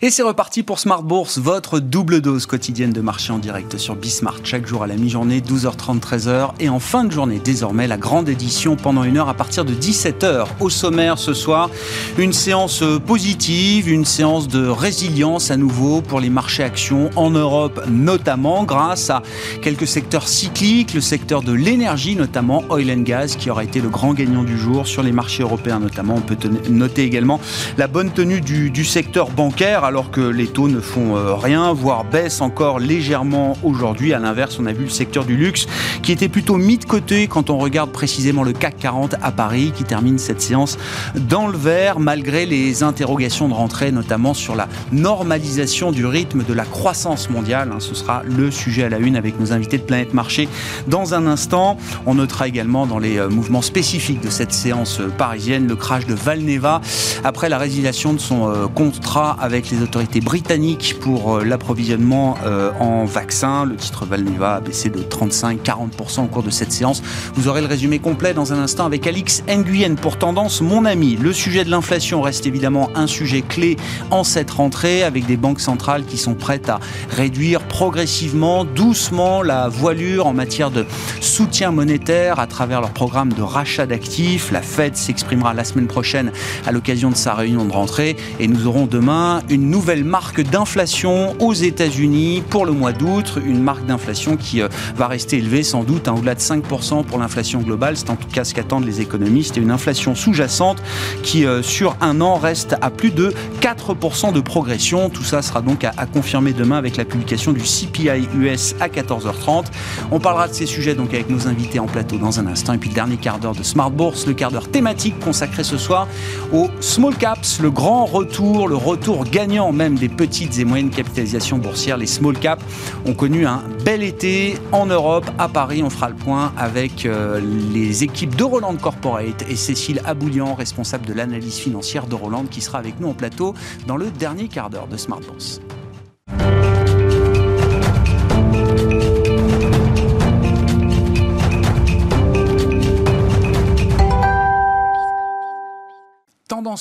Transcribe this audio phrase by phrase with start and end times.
[0.00, 3.96] Et c'est reparti pour Smart Bourse, votre double dose quotidienne de marché en direct sur
[3.96, 6.50] Bismart, chaque jour à la mi-journée, 12h30, 13h.
[6.60, 9.74] Et en fin de journée, désormais, la grande édition pendant une heure à partir de
[9.74, 10.46] 17h.
[10.60, 11.68] Au sommaire ce soir,
[12.16, 17.84] une séance positive, une séance de résilience à nouveau pour les marchés actions en Europe,
[17.88, 19.24] notamment grâce à
[19.62, 23.88] quelques secteurs cycliques, le secteur de l'énergie, notamment oil and gas, qui aura été le
[23.88, 26.14] grand gagnant du jour sur les marchés européens, notamment.
[26.14, 26.38] On peut
[26.70, 27.40] noter également
[27.76, 31.72] la bonne tenue du, du secteur bancaire alors que les taux ne font euh, rien,
[31.72, 34.12] voire baissent encore légèrement aujourd'hui.
[34.12, 35.66] À l'inverse, on a vu le secteur du luxe
[36.02, 39.72] qui était plutôt mis de côté quand on regarde précisément le CAC 40 à Paris
[39.74, 40.76] qui termine cette séance
[41.16, 46.52] dans le vert malgré les interrogations de rentrée, notamment sur la normalisation du rythme de
[46.52, 47.70] la croissance mondiale.
[47.72, 47.80] Hein.
[47.80, 50.50] Ce sera le sujet à la une avec nos invités de Planète Marché
[50.86, 51.78] dans un instant.
[52.04, 56.04] On notera également dans les euh, mouvements spécifiques de cette séance euh, parisienne le crash
[56.04, 56.82] de Valneva
[57.24, 63.04] après la résiliation de son contrat avec les autorités britanniques pour euh, l'approvisionnement euh, en
[63.04, 63.64] vaccins.
[63.64, 67.02] Le titre Valneva a baissé de 35-40% au cours de cette séance.
[67.34, 71.16] Vous aurez le résumé complet dans un instant avec Alix Nguyen pour Tendance Mon Ami.
[71.16, 73.76] Le sujet de l'inflation reste évidemment un sujet clé
[74.10, 79.68] en cette rentrée avec des banques centrales qui sont prêtes à réduire progressivement, doucement la
[79.68, 80.86] voilure en matière de
[81.20, 84.50] soutien monétaire à travers leur programme de rachat d'actifs.
[84.52, 86.32] La Fed s'exprimera la semaine prochaine
[86.66, 91.36] à l'occasion de sa réunion de rentrée et nous aurons demain une nouvelle marque d'inflation
[91.40, 95.84] aux États-Unis pour le mois d'août, une marque d'inflation qui euh, va rester élevée sans
[95.84, 99.00] doute, hein, au-delà de 5% pour l'inflation globale, c'est en tout cas ce qu'attendent les
[99.00, 100.82] économistes, et une inflation sous-jacente
[101.22, 105.10] qui euh, sur un an reste à plus de 4% de progression.
[105.10, 108.88] Tout ça sera donc à, à, confirmer demain avec la publication du CPI US à
[108.88, 109.66] 14h30.
[110.10, 112.78] On parlera de ces sujets donc avec nos invités en plateau dans un instant, et
[112.78, 116.08] puis le dernier quart d'heure de Smart Bourse, le quart d'heure thématique consacré ce soir
[116.52, 121.58] aux small caps, le grand retour, le retour gagnant même des petites et moyennes capitalisations
[121.58, 122.64] boursières, les small caps,
[123.04, 125.82] ont connu un bel été en Europe, à Paris.
[125.82, 127.40] On fera le point avec euh,
[127.72, 132.60] les équipes de Roland Corporate et Cécile Aboulian, responsable de l'analyse financière de Roland, qui
[132.60, 133.54] sera avec nous en plateau
[133.86, 135.60] dans le dernier quart d'heure de Smart Bourse.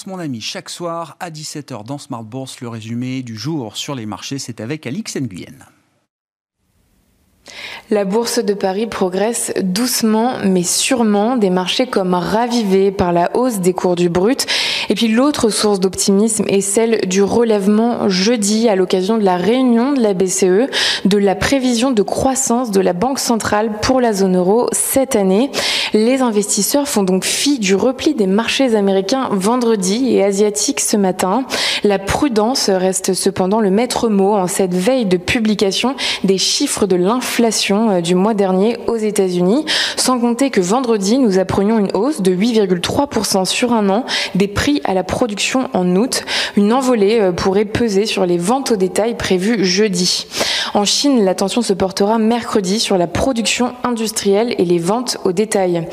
[0.05, 4.05] Mon ami chaque soir à 17h dans Smart Bourse, le résumé du jour sur les
[4.05, 5.65] marchés, c'est avec Alix Nguyen.
[7.89, 13.59] La bourse de Paris progresse doucement mais sûrement, des marchés comme ravivés par la hausse
[13.59, 14.45] des cours du brut.
[14.89, 19.93] Et puis l'autre source d'optimisme est celle du relèvement jeudi à l'occasion de la réunion
[19.93, 20.69] de la BCE
[21.05, 25.49] de la prévision de croissance de la Banque centrale pour la zone euro cette année.
[25.93, 31.45] Les investisseurs font donc fi du repli des marchés américains vendredi et asiatiques ce matin.
[31.83, 36.97] La prudence reste cependant le maître mot en cette veille de publication des chiffres de
[36.97, 39.65] l'inflation euh, du mois dernier aux États-Unis,
[39.95, 44.81] sans compter que vendredi, nous apprenions une hausse de 8,3% sur un an des prix
[44.85, 46.23] à la production en août.
[46.55, 50.25] Une envolée euh, pourrait peser sur les ventes au détail prévues jeudi.
[50.73, 55.87] En Chine, l'attention se portera mercredi sur la production industrielle et les ventes au détail.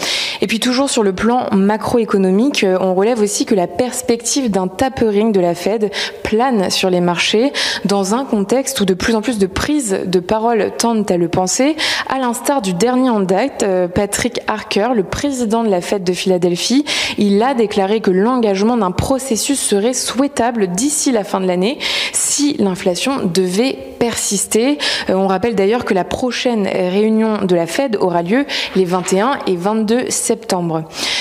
[0.45, 4.69] Et puis toujours sur le plan macroéconomique, euh, on relève aussi que la perspective d'un
[4.69, 5.91] tapering de la Fed
[6.23, 7.51] plane sur les marchés
[7.87, 11.29] dans un contexte où de plus en plus de prises de parole tendent à le
[11.29, 11.77] penser
[12.11, 16.13] à l'instar du dernier en date, euh, Patrick Harker, le président de la Fed de
[16.13, 16.85] Philadelphie,
[17.17, 21.79] il a déclaré que l'engagement d'un processus serait souhaitable d'ici la fin de l'année
[22.13, 24.77] si l'inflation devait persister.
[25.09, 28.45] Euh, on rappelle d'ailleurs que la prochaine réunion de la Fed aura lieu
[28.77, 30.34] les 21 et 22 septembre.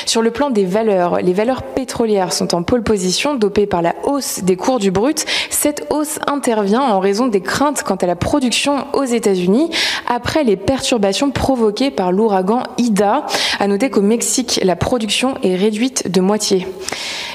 [0.06, 3.96] Sur le plan des valeurs, les valeurs pétrolières sont en pole position, dopées par la
[4.04, 5.26] hausse des cours du brut.
[5.50, 9.70] Cette hausse intervient en raison des craintes quant à la production aux États-Unis
[10.08, 13.26] après les perturbations provoquées par l'ouragan Ida.
[13.60, 16.68] À noter qu'au Mexique, la production est réduite de moitié.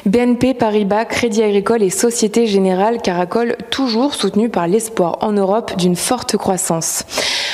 [0.06, 5.96] BNP Paribas, Crédit Agricole et Société Générale caracolent toujours soutenus par l'espoir en Europe d'une
[5.96, 7.04] forte croissance.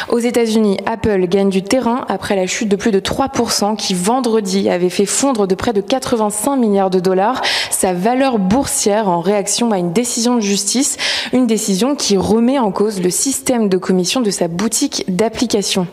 [0.09, 4.70] Aux États-Unis, Apple gagne du terrain après la chute de plus de 3% qui vendredi
[4.70, 9.72] avait fait fondre de près de 85 milliards de dollars sa valeur boursière en réaction
[9.72, 10.99] à une décision de justice,
[11.32, 15.88] une décision qui remet en cause le système de commission de sa boutique d'application.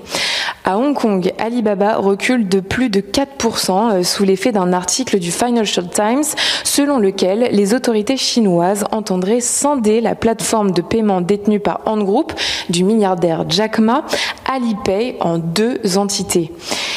[0.63, 5.31] À Hong Kong, Alibaba recule de plus de 4% euh, sous l'effet d'un article du
[5.31, 6.23] Financial Times
[6.63, 12.33] selon lequel les autorités chinoises entendraient scinder la plateforme de paiement détenue par Ant Group
[12.69, 14.05] du milliardaire Jack Ma,
[14.45, 16.51] Alipay, en deux entités.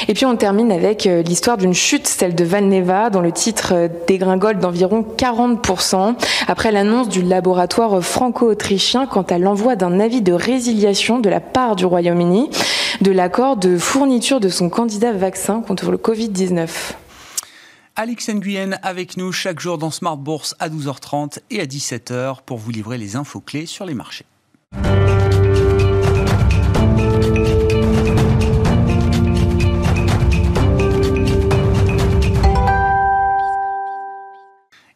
[0.08, 3.88] Et puis on termine avec l'histoire d'une chute, celle de Valneva, dont le titre euh,
[4.06, 6.14] dégringole d'environ 40%
[6.46, 11.76] après l'annonce du laboratoire franco-autrichien quant à l'envoi d'un avis de résiliation de la part
[11.76, 12.50] du Royaume-Uni
[13.00, 16.68] de l'accord de fourniture de son candidat vaccin contre le Covid-19.
[17.96, 22.58] Alex Nguyen avec nous chaque jour dans Smart Bourse à 12h30 et à 17h pour
[22.58, 24.26] vous livrer les infos clés sur les marchés.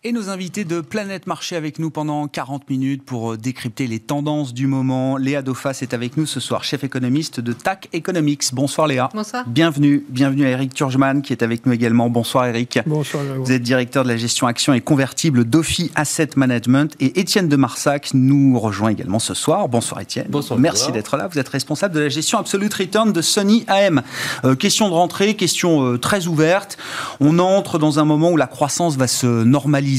[0.08, 4.00] Et nos invités de Planète Marché avec nous pendant 40 minutes pour euh, décrypter les
[4.00, 5.18] tendances du moment.
[5.18, 8.54] Léa Dauphas est avec nous ce soir, chef économiste de TAC Economics.
[8.54, 9.10] Bonsoir Léa.
[9.12, 9.44] Bonsoir.
[9.46, 10.06] Bienvenue.
[10.08, 12.08] Bienvenue à Eric Turgeman qui est avec nous également.
[12.08, 12.78] Bonsoir Eric.
[12.86, 13.22] Bonsoir.
[13.38, 16.96] Vous êtes directeur de la gestion actions et convertibles d'Ophi Asset Management.
[17.00, 19.68] Et Étienne de Marsac nous rejoint également ce soir.
[19.68, 20.28] Bonsoir Étienne.
[20.30, 20.58] Bonsoir.
[20.58, 21.28] Merci d'être là.
[21.30, 24.00] Vous êtes responsable de la gestion Absolute Return de Sony AM.
[24.46, 26.78] Euh, question de rentrée, question euh, très ouverte.
[27.20, 29.97] On entre dans un moment où la croissance va se normaliser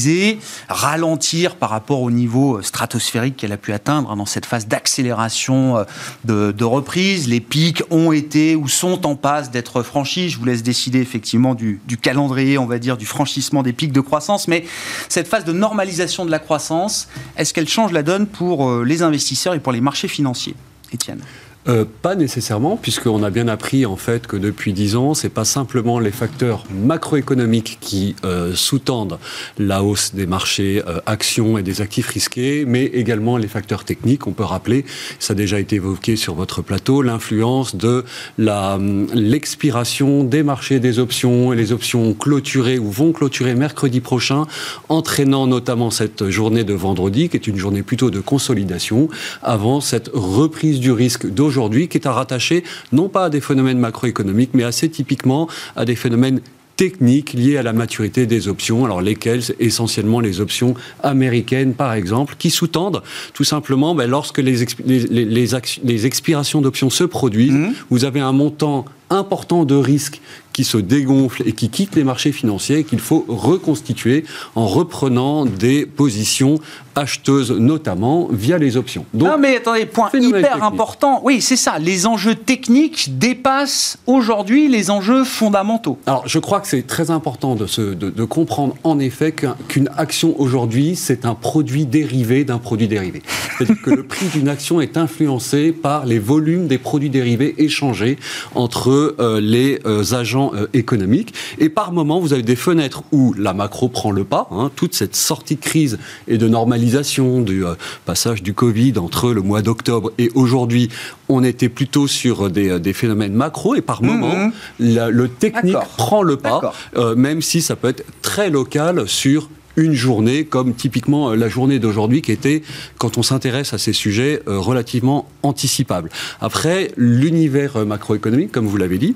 [0.67, 6.51] ralentir par rapport au niveau stratosphérique qu'elle a pu atteindre dans cette phase d'accélération euh,
[6.53, 7.27] de, reprise.
[7.27, 10.29] Les pics ont été ou sont en passe d'être franchis.
[10.29, 13.91] Je vous laisse décider effectivement du, du, calendrier, on va dire, du franchissement des pics
[13.91, 14.47] de croissance.
[14.47, 14.65] Mais
[15.07, 17.07] cette phase de normalisation de la croissance,
[17.37, 20.55] est-ce qu'elle change la donne pour euh, les investisseurs et pour les marchés financiers?
[20.91, 21.21] Étienne
[21.67, 25.43] euh, pas nécessairement, puisqu'on a bien appris en fait que depuis dix ans, c'est pas
[25.43, 29.19] simplement les facteurs macroéconomiques qui euh, sous-tendent
[29.57, 34.25] la hausse des marchés euh, actions et des actifs risqués, mais également les facteurs techniques.
[34.25, 34.85] On peut rappeler,
[35.19, 38.05] ça a déjà été évoqué sur votre plateau, l'influence de
[38.39, 44.45] hum, l'expiration des marchés des options et les options clôturées ou vont clôturer mercredi prochain,
[44.87, 49.09] entraînant notamment cette journée de vendredi, qui est une journée plutôt de consolidation,
[49.43, 53.41] avant cette reprise du risque d'aujourd'hui aujourd'hui, qui est à rattacher non pas à des
[53.41, 56.39] phénomènes macroéconomiques, mais assez typiquement à des phénomènes
[56.79, 62.35] techniques liées à la maturité des options, alors lesquelles essentiellement les options américaines par exemple,
[62.39, 63.03] qui sous-tendent
[63.33, 67.73] tout simplement ben, lorsque les, les, expirations d'options se produisent, mmh.
[67.89, 70.21] vous avez un montant important de risques
[70.53, 74.23] qui se dégonfle et qui quitte les marchés financiers qu'il faut reconstituer
[74.55, 76.59] en reprenant des positions
[76.99, 79.05] acheteuses notamment via les options.
[79.13, 81.21] Donc, non mais attendez, point hyper important.
[81.23, 81.79] Oui, c'est ça.
[81.79, 85.97] Les enjeux techniques dépassent aujourd'hui les enjeux fondamentaux.
[86.05, 90.35] Alors je crois que c'est très important de, se, de, comprendre en effet qu'une action
[90.39, 93.21] aujourd'hui, c'est un produit dérivé d'un produit dérivé.
[93.57, 98.17] C'est-à-dire que le prix d'une action est influencé par les volumes des produits dérivés échangés
[98.55, 101.33] entre euh, les euh, agents euh, économique.
[101.57, 104.47] Et par moment, vous avez des fenêtres où la macro prend le pas.
[104.51, 107.75] Hein, toute cette sortie de crise et de normalisation du euh,
[108.05, 110.89] passage du Covid entre le mois d'octobre et aujourd'hui,
[111.27, 113.75] on était plutôt sur des, euh, phénomènes macro.
[113.75, 115.09] Et par moment, mmh, mmh.
[115.09, 116.73] le technique prend le pas,
[117.15, 121.79] même si ça peut être très local sur une journée, comme typiquement euh, la journée
[121.79, 122.61] d'aujourd'hui, qui était,
[122.97, 126.09] quand on s'intéresse à ces sujets, euh, relativement anticipable.
[126.41, 129.15] Après, l'univers euh, macroéconomique, comme vous l'avez dit,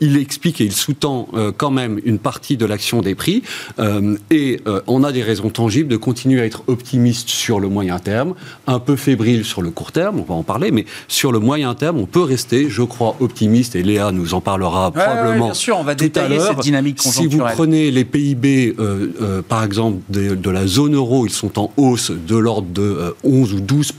[0.00, 3.42] il explique et il sous-tend quand même une partie de l'action des prix,
[4.30, 8.34] et on a des raisons tangibles de continuer à être optimiste sur le moyen terme,
[8.66, 11.74] un peu fébrile sur le court terme, on va en parler, mais sur le moyen
[11.74, 15.46] terme, on peut rester, je crois, optimiste, et Léa nous en parlera probablement.
[15.46, 17.30] bien sûr, on va détailler cette dynamique conjoncturelle.
[17.30, 18.76] Si vous prenez les PIB,
[19.48, 23.56] par exemple, de, la zone euro, ils sont en hausse de l'ordre de 11 euh,
[23.56, 23.92] ou 12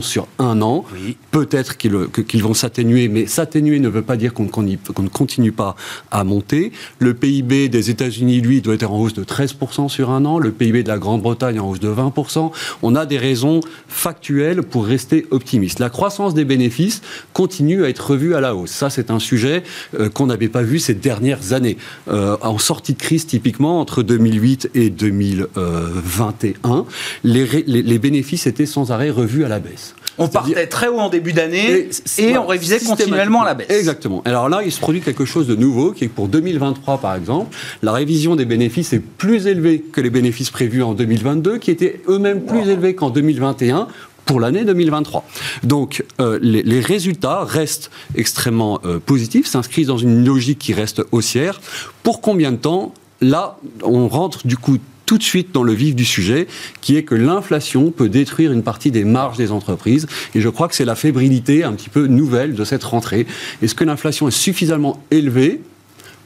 [0.00, 0.84] sur un an.
[1.30, 5.76] Peut-être qu'ils vont s'atténuer, mais s'atténuer ne veut pas dire qu'on ne continue pas
[6.10, 6.72] à monter.
[6.98, 10.38] Le PIB des États-Unis, lui, doit être en hausse de 13% sur un an.
[10.38, 12.50] Le PIB de la Grande-Bretagne en hausse de 20%
[12.82, 15.78] On a des raisons factuelles pour rester optimiste.
[15.78, 18.70] La croissance des bénéfices continue à être revue à la hausse.
[18.70, 19.62] Ça, c'est un sujet
[19.98, 21.76] euh, qu'on n'avait pas vu ces dernières années.
[22.08, 26.84] Euh, en sortie de crise, typiquement, entre 2008 et 2000 2021,
[27.24, 29.94] les, bénéfices étaient sans arrêt revus à la baisse.
[30.18, 33.70] On partait très haut en début d'année et, on révisait continuellement à la baisse.
[33.70, 34.22] Exactement.
[34.24, 37.14] Alors là, il se produit quelque chose de nouveau, qui est que pour 2023, par
[37.14, 41.70] exemple, la révision des bénéfices est plus élevée que les bénéfices prévus en 2022, qui
[41.70, 43.88] étaient eux-mêmes plus élevés qu'en 2021
[44.26, 45.24] pour l'année 2023.
[45.62, 51.60] Donc euh, les, résultats restent extrêmement euh, positifs, s'inscrivent dans une logique qui reste haussière.
[52.02, 52.92] Pour combien de temps?
[53.22, 56.46] Là, on rentre du coup tout de suite dans le vif du sujet,
[56.80, 60.06] qui est que l'inflation peut détruire une partie des marges des entreprises.
[60.34, 63.26] Et je crois que c'est la fébrilité un petit peu nouvelle de cette rentrée.
[63.62, 65.62] Est-ce que l'inflation est suffisamment élevée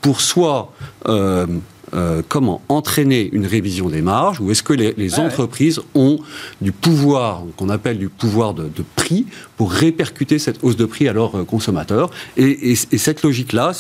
[0.01, 0.73] pour soit
[1.07, 1.47] euh,
[1.95, 6.19] euh, comment entraîner une révision des marges ou est-ce que les, entreprises ont
[6.61, 11.13] du pouvoir, qu'on appelle du pouvoir de, prix, pour répercuter cette hausse de prix à
[11.13, 13.73] leurs euh, consommateurs et, cette logique-là,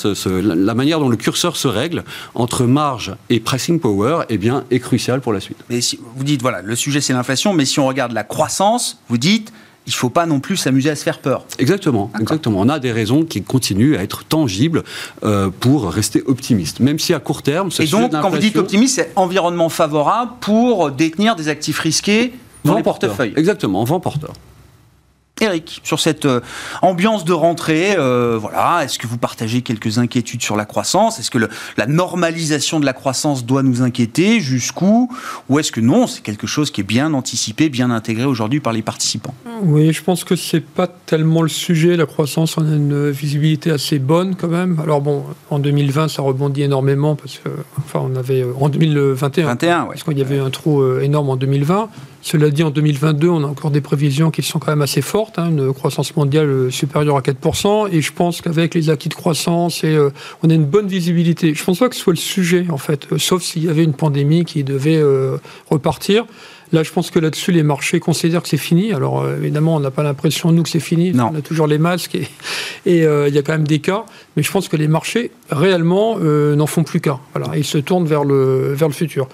[0.43, 4.81] la manière dont le curseur se règle entre marge et pricing power, eh bien, est
[4.81, 5.59] cruciale pour la suite.
[5.69, 8.99] Mais si, vous dites, voilà, le sujet c'est l'inflation, mais si on regarde la croissance,
[9.09, 9.52] vous dites
[9.87, 11.45] il ne faut pas non plus s'amuser à se faire peur.
[11.59, 12.61] Exactement, exactement.
[12.61, 14.85] On a des raisons qui continuent à être tangibles
[15.25, 17.71] euh, pour rester optimiste, même si à court terme.
[17.79, 22.33] Et donc, quand vous dites optimiste, c'est environnement favorable pour détenir des actifs risqués
[22.65, 23.33] dans les portefeuilles.
[23.37, 24.33] Exactement, vent porteur.
[25.40, 26.40] Eric, sur cette euh,
[26.82, 31.18] ambiance de rentrée, euh, voilà, est-ce que vous partagez quelques inquiétudes sur la croissance?
[31.18, 31.38] Est-ce que
[31.76, 34.40] la normalisation de la croissance doit nous inquiéter?
[34.40, 35.11] Jusqu'où?
[35.49, 38.73] Ou est-ce que non, c'est quelque chose qui est bien anticipé, bien intégré aujourd'hui par
[38.73, 39.35] les participants?
[39.62, 41.97] Oui, je pense que c'est pas tellement le sujet.
[41.97, 44.78] La croissance, on a une visibilité assez bonne quand même.
[44.82, 49.85] Alors bon, en 2020, ça rebondit énormément parce que, enfin, on avait en 2021, 21,
[49.87, 51.88] parce qu'il y avait un trou euh, énorme en 2020.
[52.23, 55.39] Cela dit, en 2022, on a encore des prévisions qui sont quand même assez fortes,
[55.39, 59.15] hein, une croissance mondiale euh, supérieure à 4%, et je pense qu'avec les acquis de
[59.15, 60.11] croissance, et, euh,
[60.43, 61.55] on a une bonne visibilité.
[61.55, 63.71] Je ne pense pas que ce soit le sujet, en fait, euh, sauf s'il y
[63.71, 65.03] avait une pandémie qui devait
[65.71, 66.27] repartir.
[66.73, 68.93] Là, je pense que là-dessus, les marchés considèrent que c'est fini.
[68.93, 71.12] Alors, évidemment, on n'a pas l'impression, nous, que c'est fini.
[71.19, 72.29] On a toujours les masques et
[72.87, 74.05] il y a quand même des cas.
[74.37, 77.19] Mais je pense que les marchés, réellement, n'en font plus qu'un.
[77.35, 79.29] Voilà, ils se tournent vers le, vers le futur.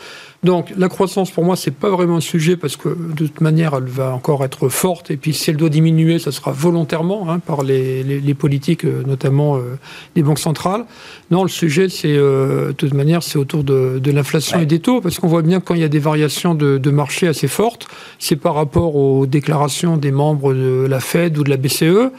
[0.46, 3.74] Donc la croissance, pour moi, c'est pas vraiment un sujet parce que de toute manière,
[3.74, 5.10] elle va encore être forte.
[5.10, 9.56] Et puis si elle doit diminuer, ça sera volontairement hein, par les, politiques, euh, notamment
[9.56, 9.76] euh,
[10.14, 10.84] des banques centrales.
[11.32, 15.00] Non, le sujet, c'est euh, de toute manière, c'est autour de, l'inflation et des taux,
[15.00, 17.88] parce qu'on voit bien que quand il y a des variations de, marché assez fortes,
[18.20, 22.12] c'est par rapport aux déclarations des membres de la Fed ou de la BCE.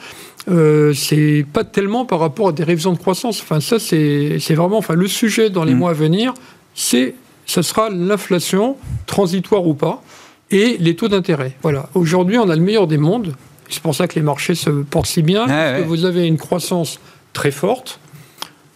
[0.49, 3.41] Euh, c'est pas tellement par rapport à des révisions de croissance.
[3.41, 5.77] Enfin, ça, c'est vraiment, enfin, le sujet dans les mm.
[5.77, 6.33] mois à venir,
[6.75, 7.15] c'est
[7.47, 8.77] ce sera l'inflation,
[9.07, 10.03] transitoire ou pas,
[10.51, 11.53] et les taux d'intérêt.
[11.63, 11.89] Voilà.
[11.95, 13.33] Aujourd'hui, on a le meilleur des mondes.
[13.69, 15.47] C'est pour ça que les marchés se portent si bien.
[15.47, 16.99] que vous avez une croissance
[17.33, 17.99] très forte.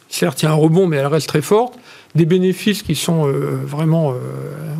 [0.09, 1.75] Certes, il y a un rebond, mais elle reste très forte.
[2.15, 4.15] Des bénéfices qui sont euh, vraiment euh,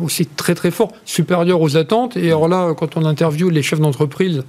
[0.04, 2.16] aussi très très forts, supérieurs aux attentes.
[2.18, 4.42] Et alors là, quand on interviewe les chefs d'entreprise,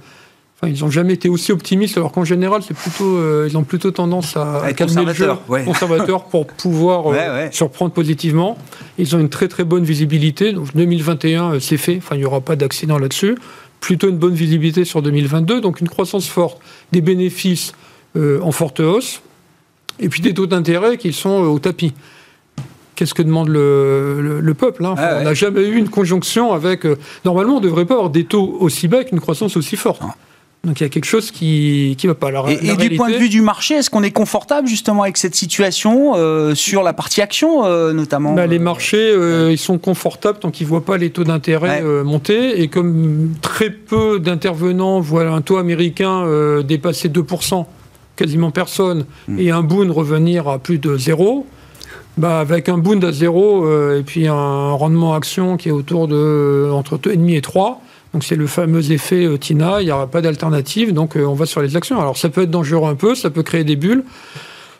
[0.68, 3.90] ils n'ont jamais été aussi optimistes, alors qu'en général, c'est plutôt, euh, ils ont plutôt
[3.90, 5.30] tendance à, calmer le jeu
[5.64, 8.58] conservateur pour pouvoir euh, surprendre positivement.
[8.98, 10.52] Ils ont une très très bonne visibilité.
[10.52, 11.96] Donc 2021, euh, c'est fait.
[11.98, 13.36] Enfin, il n'y aura pas d'accident là-dessus.
[13.80, 15.60] Plutôt une bonne visibilité sur 2022.
[15.60, 16.60] Donc une croissance forte,
[16.92, 17.72] des bénéfices
[18.16, 19.22] en forte hausse,
[19.98, 21.92] et puis des taux d'intérêt qui sont au tapis.
[22.94, 24.94] Qu'est-ce que demande le, peuple hein?
[24.96, 26.86] Ah On n'a jamais eu une conjonction avec.
[27.24, 30.00] normalement, on ne devrait pas avoir des taux aussi bas qu'une croissance aussi forte.
[30.64, 32.30] Donc il y a quelque chose qui ne va pas.
[32.48, 36.14] et, du point de vue du marché, est-ce qu'on est confortable justement avec cette situation
[36.16, 40.50] euh, sur la partie action euh, notamment bah, Les marchés, euh, ils sont confortables tant
[40.50, 42.60] qu'ils ne voient pas les taux d'intérêt monter.
[42.62, 46.24] Et comme très peu d'intervenants voient un taux américain
[46.62, 47.66] dépasser 2%,
[48.16, 49.38] quasiment personne, hmm.
[49.38, 51.46] et un boon revenir à plus de zéro,
[52.16, 56.70] bah, avec un boon à zéro et puis un rendement action qui est autour de
[56.72, 57.82] entre 2,5 et 3,
[58.14, 61.34] donc c'est le fameux effet euh, TINA, il n'y aura pas d'alternative, donc euh, on
[61.34, 62.00] va sur les actions.
[62.00, 64.04] Alors ça peut être dangereux un peu, ça peut créer des bulles.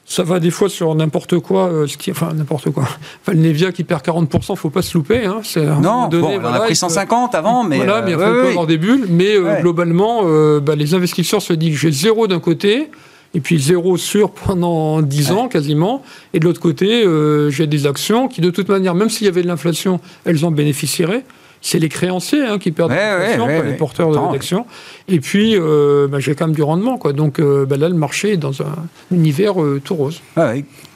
[0.06, 2.84] Ça va des fois sur n'importe quoi, euh, ce qui, enfin n'importe quoi.
[2.84, 5.24] Enfin, le Nevia qui perd 40%, faut pas se louper.
[5.24, 5.40] Hein.
[5.82, 9.06] non, donné, on a pris 150 avant, mais voilà, mais il faut avoir des bulles.
[9.08, 10.22] Mais globalement,
[10.60, 12.90] bah, les investisseurs se disent j'ai zéro d'un côté,
[13.32, 16.02] et puis zéro sur pendant 10 ans quasiment.
[16.34, 17.04] Et de l'autre côté,
[17.48, 20.52] j'ai des actions qui, de toute manière, même s'il y avait de l'inflation, elles en
[20.52, 21.24] bénéficieraient
[21.64, 24.66] c'est les créanciers hein, qui perdent ouais, pas les porteurs d'actions.
[25.06, 26.96] Et puis, euh, bah, j'ai quand même du rendement.
[26.96, 27.12] Quoi.
[27.12, 28.74] Donc euh, bah, là, le marché est dans un
[29.10, 30.22] univers euh, tout rose.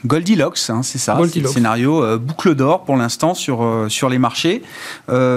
[0.07, 1.19] Goldilocks, hein, c'est ça.
[1.21, 4.63] le scénario boucle d'or pour l'instant sur, sur les marchés.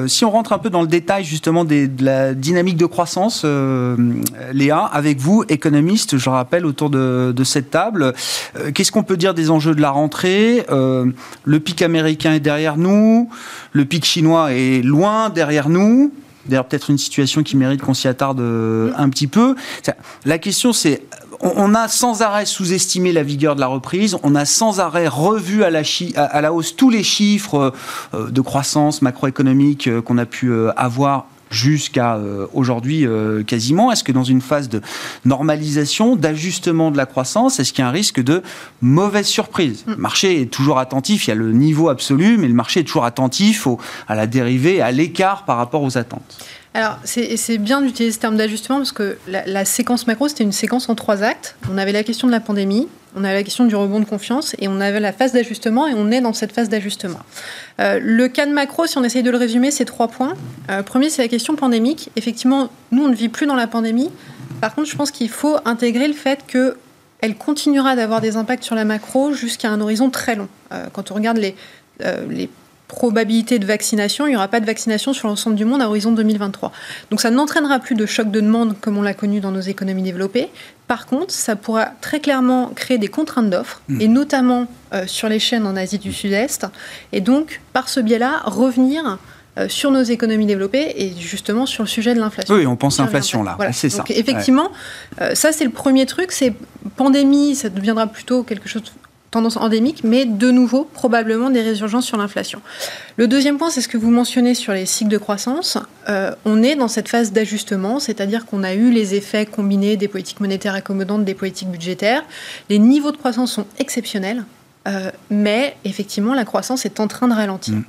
[0.06, 3.44] si on rentre un peu dans le détail justement de la dynamique de croissance,
[4.54, 8.14] Léa, avec vous, économiste, je rappelle, autour de, de cette table,
[8.76, 10.64] qu'est-ce qu'on peut dire des enjeux de la rentrée?
[10.70, 13.32] Le pic américain est derrière nous,
[13.72, 16.14] le pic chinois est loin derrière nous.
[16.48, 19.56] D'ailleurs, peut-être une situation qui mérite qu'on s'y attarde euh, un petit peu.
[20.26, 21.04] La question, c'est
[21.44, 25.64] on a sans arrêt sous-estimé la vigueur de la reprise, on a sans arrêt revu
[25.64, 25.82] à la,
[26.16, 27.74] à la hausse tous les chiffres
[28.14, 32.20] euh, de croissance macroéconomique euh, qu'on a pu avoir jusqu'à
[32.54, 33.06] aujourd'hui
[33.46, 33.92] quasiment.
[33.92, 34.82] Est-ce que dans une phase de
[35.26, 38.42] normalisation, d'ajustement de la croissance, est-ce qu'il y a un risque de
[38.82, 39.84] mauvaise surprise?
[39.86, 39.92] Mm.
[39.92, 42.84] Le marché est toujours attentif, il y a le niveau absolu, mais le marché est
[42.84, 43.68] toujours attentif
[44.08, 46.38] à la dérivée, à l'écart par rapport aux attentes.
[46.74, 50.88] Alors, c'est bien d'utiliser ce terme d'ajustement parce que la, séquence macro, c'était une séquence
[50.88, 51.58] en trois actes.
[51.70, 54.56] On avait la question de la pandémie, on avait la question du rebond de confiance
[54.60, 57.20] et on avait la phase d'ajustement et on est dans cette phase d'ajustement.
[57.80, 60.34] Euh, le cas de macro, si on essaye de le résumer, c'est trois points.
[60.70, 62.10] Euh, premier, c'est la question pandémique.
[62.16, 64.10] Effectivement, nous, on ne vit plus dans la pandémie.
[64.62, 66.78] Par contre, je pense qu'il faut intégrer le fait que
[67.20, 70.48] elle continuera d'avoir des impacts sur la macro jusqu'à un horizon très long.
[70.72, 71.56] Euh, quand on regarde les
[72.92, 76.12] probabilité de vaccination, il n'y aura pas de vaccination sur l'ensemble du monde à horizon
[76.12, 76.74] 2023.
[77.10, 80.04] Donc ça n'entraînera plus de choc de demande comme on l'a connu dans nos économies
[80.04, 80.50] développées.
[80.88, 84.02] Par contre, ça pourra très clairement créer des contraintes d'offres, mmh.
[84.02, 86.68] et notamment euh, sur les chaînes en Asie du Sud-Est,
[87.14, 89.18] et donc par ce biais-là, revenir
[89.58, 92.56] euh, sur nos économies développées et justement sur le sujet de l'inflation.
[92.56, 94.04] Oui, on pense inflation là, c'est ça.
[94.10, 94.70] Effectivement,
[95.22, 96.54] euh, ça c'est le premier truc, c'est
[96.98, 98.84] pandémie, ça deviendra plutôt quelque chose
[99.32, 102.62] tendance endémique, mais de nouveau, probablement des résurgences sur l'inflation.
[103.16, 105.78] Le deuxième point, c'est ce que vous mentionnez sur les cycles de croissance.
[106.10, 110.10] Euh, on est dans cette phase d'ajustement, c'est-à-dire qu'on a eu les effets combinés des
[110.10, 112.24] politiques monétaires accommodantes, des politiques budgétaires.
[112.70, 114.44] Les niveaux de croissance sont exceptionnels.
[114.88, 117.76] Euh, mais effectivement, la croissance est en train de ralentir.
[117.76, 117.84] Mmh.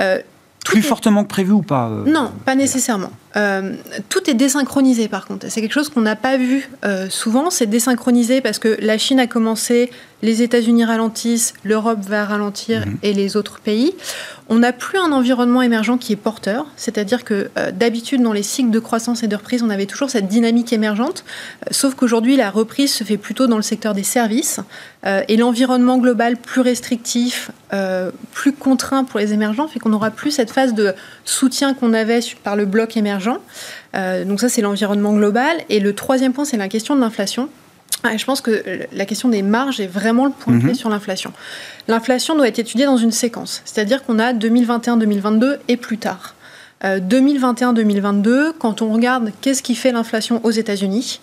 [0.00, 0.18] Euh,
[0.64, 3.10] plus fortement que prévu ou pas Non, pas nécessairement.
[4.08, 5.46] Tout est désynchronisé par contre.
[5.48, 6.68] C'est quelque chose qu'on n'a pas vu
[7.08, 7.50] souvent.
[7.50, 9.90] C'est désynchronisé parce que la Chine a commencé
[10.22, 12.98] les États-Unis ralentissent, l'Europe va ralentir mhm.
[13.02, 13.94] et les autres pays.
[14.48, 18.42] On n'a plus un environnement émergent qui est porteur, c'est-à-dire que euh, d'habitude dans les
[18.42, 21.24] cycles de croissance et de reprise, on avait toujours cette dynamique émergente,
[21.64, 24.60] euh, sauf qu'aujourd'hui la reprise se fait plutôt dans le secteur des services
[25.06, 27.50] euh, et l'environnement global plus restrictif,
[28.32, 30.94] plus contraint pour les émergents fait qu'on n'aura plus cette phase de
[31.26, 33.27] soutien qu'on avait par le bloc émergent.
[33.94, 37.48] Donc ça c'est l'environnement global et le troisième point c'est la question de l'inflation.
[38.04, 40.74] Ah, je pense que la question des marges est vraiment le point clé mhm.
[40.74, 41.32] sur l'inflation.
[41.88, 46.34] L'inflation doit être étudiée dans une séquence, c'est-à-dire qu'on a 2021-2022 et plus tard.
[46.84, 51.20] 2021-2022, euh, quand on regarde qu'est-ce qui fait l'inflation aux États-Unis,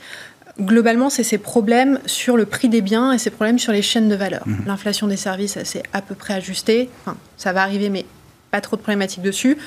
[0.59, 4.09] globalement, c'est ces problèmes sur le prix des biens et ces problèmes sur les chaînes
[4.09, 4.43] de valeur.
[4.45, 4.65] Mhm.
[4.67, 6.89] L'inflation des services, c'est à peu près ajusté.
[7.01, 8.05] Enfin, ça va arriver, mais
[8.51, 9.57] pas trop de problématiques dessus.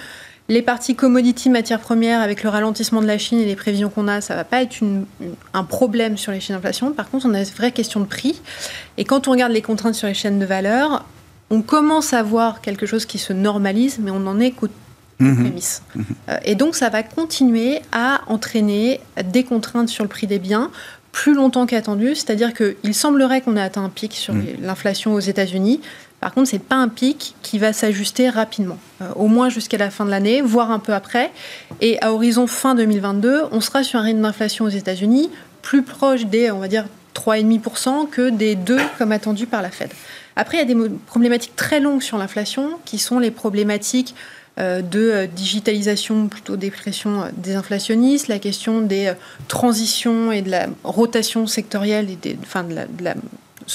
[0.50, 4.08] Les parties commodity matières premières, avec le ralentissement de la Chine et les prévisions qu'on
[4.08, 4.76] a, ça va pas être
[5.52, 6.92] un problème sur les chaînes d'inflation.
[6.92, 8.40] Par contre, on a une vraie question de prix.
[8.96, 11.04] Et quand on regarde les contraintes sur les chaînes de valeur,
[11.50, 14.68] on commence à voir quelque chose qui se normalise, mais on n'en est qu'au
[15.18, 15.28] mmh.
[15.28, 15.60] Mmh.
[16.30, 20.70] Euh, et donc, ça va continuer à entraîner des contraintes sur le prix des biens
[21.12, 22.14] plus longtemps qu'attendu.
[22.14, 24.44] C'est-à-dire qu'il semblerait qu'on ait atteint un pic sur mmh.
[24.62, 25.82] l'inflation aux États-Unis.
[26.20, 29.78] Par contre, ce n'est pas un pic qui va s'ajuster rapidement, euh, au moins jusqu'à
[29.78, 31.30] la fin de l'année, voire un peu après.
[31.80, 35.30] Et à horizon fin 2022, on sera sur un rythme d'inflation aux États-Unis
[35.62, 39.90] plus proche des, on va dire, 3,5% que des 2 comme attendu par la Fed.
[40.34, 44.14] Après, il y a des problématiques très longues sur l'inflation, qui sont les problématiques
[44.58, 49.12] euh, de euh, digitalisation, plutôt des pressions des inflationnistes, la question des
[49.46, 53.14] transitions et de la rotation sectorielle et des, enfin de la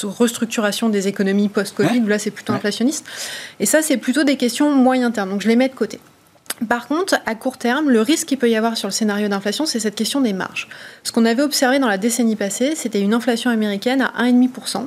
[0.02, 2.00] restructuration des économies post-Covid.
[2.06, 3.06] Là, c'est plutôt inflationniste.
[3.60, 5.30] Et ça, c'est plutôt des questions moyen terme.
[5.30, 6.00] Donc, je les mets de côté.
[6.68, 9.66] Par contre, à court terme, le risque qu'il peut y avoir sur le scénario d'inflation,
[9.66, 10.68] c'est cette question des marges.
[11.02, 14.86] Ce qu'on avait observé dans la décennie passée, c'était une inflation américaine à 1,5%.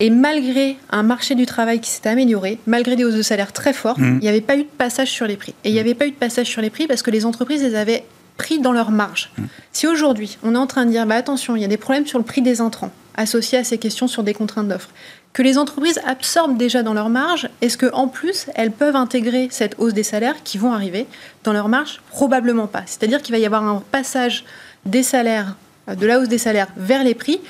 [0.00, 3.72] Et malgré un marché du travail qui s'est amélioré, malgré des hausses de salaire très
[3.72, 4.18] fortes, mmh.
[4.20, 5.54] il n'y avait pas eu de passage sur les prix.
[5.64, 7.62] Et il n'y avait pas eu de passage sur les prix parce que les entreprises
[7.62, 8.04] les avaient
[8.38, 9.30] pris dans leur marge.
[9.36, 9.42] Mmh.
[9.72, 12.06] Si aujourd'hui, on est en train de dire, bah, attention, il y a des problèmes
[12.06, 14.90] sur le prix des intrants, associées à ces questions sur des contraintes d'offres,
[15.32, 19.74] que les entreprises absorbent déjà dans leur marge, est-ce qu'en plus, elles peuvent intégrer cette
[19.78, 21.06] hausse des salaires qui vont arriver
[21.44, 22.00] dans leur marge?
[22.08, 22.82] Probablement pas.
[22.86, 24.44] C'est-à-dire qu'il va y avoir un passage
[24.84, 25.56] des salaires,
[25.88, 27.40] euh, de la hausse des salaires vers les prix.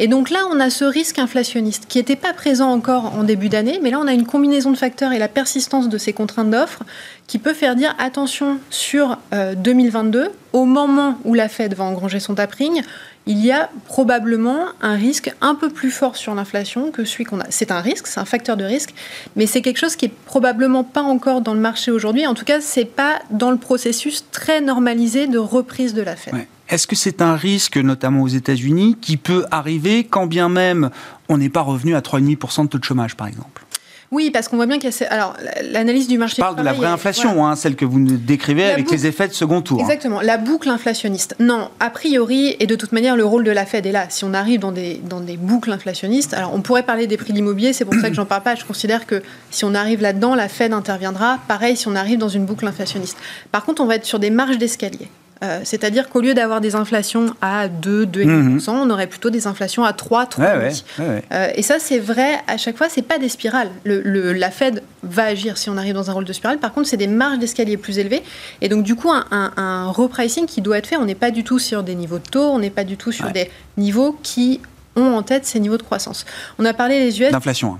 [0.00, 3.48] Et donc là, on a ce risque inflationniste qui n'était pas présent encore en début
[3.48, 6.50] d'année, mais là, on a une combinaison de facteurs et la persistance de ces contraintes
[6.50, 6.84] d'offres
[7.26, 12.20] qui peut faire dire attention sur 2022, euh, au moment où la Fed va engranger
[12.20, 12.82] son tapering,
[13.26, 17.40] il y a probablement un risque un peu plus fort sur l'inflation que celui qu'on
[17.40, 17.46] a.
[17.50, 18.94] C'est un risque, c'est un facteur de risque,
[19.34, 22.26] mais c'est quelque chose qui est probablement pas encore dans le marché aujourd'hui.
[22.26, 26.34] En tout cas, c'est pas dans le processus très normalisé de reprise de la Fed.
[26.68, 30.90] Est-ce que c'est un risque, notamment aux États-Unis, qui peut arriver quand bien même
[31.28, 33.64] on n'est pas revenu à 3,5% de taux de chômage, par exemple?
[34.10, 35.12] Oui, parce qu'on voit bien qu'il y a.
[35.12, 35.36] Alors,
[35.70, 36.36] l'analyse du marché.
[36.36, 39.28] Je parle de la vraie inflation, hein, celle que vous nous décrivez avec les effets
[39.28, 39.80] de second tour.
[39.80, 39.82] Hein.
[39.82, 41.36] Exactement, la boucle inflationniste.
[41.40, 44.06] Non, a priori, et de toute manière, le rôle de la Fed est là.
[44.08, 47.32] Si on arrive dans des, dans des boucles inflationnistes, alors on pourrait parler des prix
[47.32, 48.54] de l'immobilier, c'est pour ça que j'en parle pas.
[48.54, 51.38] Je considère que si on arrive là-dedans, la Fed interviendra.
[51.46, 53.18] Pareil, si on arrive dans une boucle inflationniste.
[53.52, 55.08] Par contre, on va être sur des marges d'escalier.
[55.42, 58.60] Euh, c'est-à-dire qu'au lieu d'avoir des inflations à 2, 2,5%, mhm.
[58.68, 60.82] on aurait plutôt des inflations à 3, 3,5%.
[61.30, 63.70] Euh, et ça, c'est vrai, à chaque fois, c'est pas des spirales.
[63.84, 66.58] Le, la Fed va agir si on arrive dans un rôle de spirale.
[66.58, 68.22] Par contre, c'est des marges d'escalier plus élevées.
[68.60, 71.44] Et donc, du coup, un, un, repricing qui doit être fait, on n'est pas du
[71.44, 74.60] tout sur des niveaux de taux, on n'est pas du tout sur des niveaux qui
[75.00, 76.26] ont en tête ces niveaux de croissance.
[76.58, 77.30] On a parlé des US.
[77.30, 77.78] D'inflation.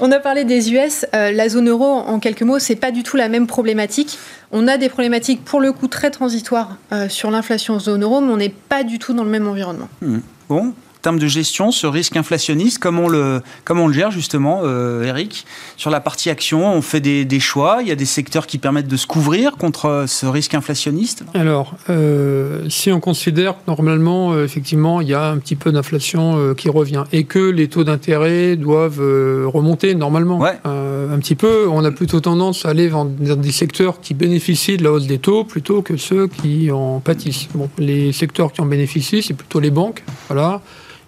[0.00, 1.06] On a parlé des US.
[1.12, 4.18] la zone euro, en quelques mots, c'est pas du tout la même problématique.
[4.50, 8.32] On a des problématiques pour le coup très transitoires euh, sur l'inflation zone euro, mais
[8.32, 9.88] on n'est pas du tout dans le même environnement.
[10.00, 10.20] Hmm.
[10.48, 14.60] Bon, termes de gestion, ce risque inflationniste, comment on le, comment on le gère justement,
[14.64, 18.04] euh, Eric Sur la partie action, on fait des, des, choix, il y a des
[18.04, 21.24] secteurs qui permettent de se couvrir contre ce risque inflationniste?
[21.34, 25.72] Alors, euh, si on considère que normalement, euh, effectivement, il y a un petit peu
[25.72, 29.00] d'inflation qui revient et que les taux d'intérêt doivent
[29.46, 34.14] remonter normalement un petit peu, on a plutôt tendance à aller dans des secteurs qui
[34.14, 37.48] bénéficient de la hausse des taux plutôt que ceux qui en pâtissent.
[37.54, 40.60] Bon, les secteurs qui en bénéficient, c'est plutôt les banques, voilà.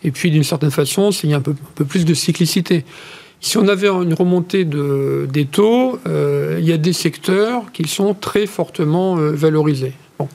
[0.04, 2.84] Et puis, d'une certaine façon, il y a un peu, plus de cyclicité.
[3.40, 7.88] Si on avait une remontée de, des taux, euh, il y a des secteurs qui
[7.88, 9.92] sont très fortement euh, valorisés.
[10.18, 10.28] Bon.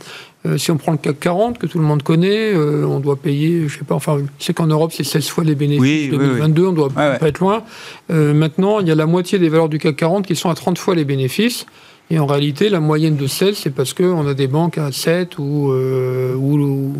[0.45, 3.67] Euh, si on prend le CAC 40, que tout le monde connaît, on doit payer,
[3.67, 6.11] je sais pas, enfin, je sais qu'en Europe, c'est 16 fois les bénéfices.
[6.11, 7.63] 2022, on doit pas être loin.
[8.09, 10.77] maintenant, il y a la moitié des valeurs du CAC 40 qui sont à 30
[10.77, 11.65] fois les bénéfices.
[12.11, 15.39] Et en réalité, la moyenne de 16, c'est parce qu'on a des banques à 7
[15.39, 16.93] ou, ou ou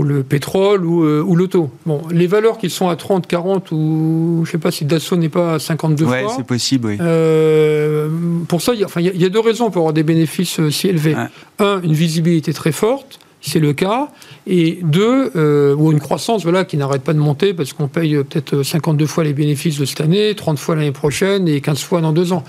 [0.00, 1.70] le pétrole ou, euh, ou l'auto.
[1.84, 5.28] Bon, les valeurs qui sont à 30, 40 ou je sais pas si Dassault n'est
[5.28, 6.98] pas à 52 ouais, c'est possible, oui.
[7.00, 8.08] Euh,
[8.48, 10.58] pour ça, il y, a, enfin, il y, a deux raisons pour avoir des bénéfices
[10.60, 11.14] euh, si élevés.
[11.58, 14.08] Un, une visibilité très forte, c'est le cas,
[14.46, 15.30] et deux,
[15.76, 19.24] ou une croissance voilà, qui n'arrête pas de monter parce qu'on paye peut-être 52 fois
[19.24, 22.44] les bénéfices de cette année, 30 fois l'année prochaine et 15 fois dans deux ans.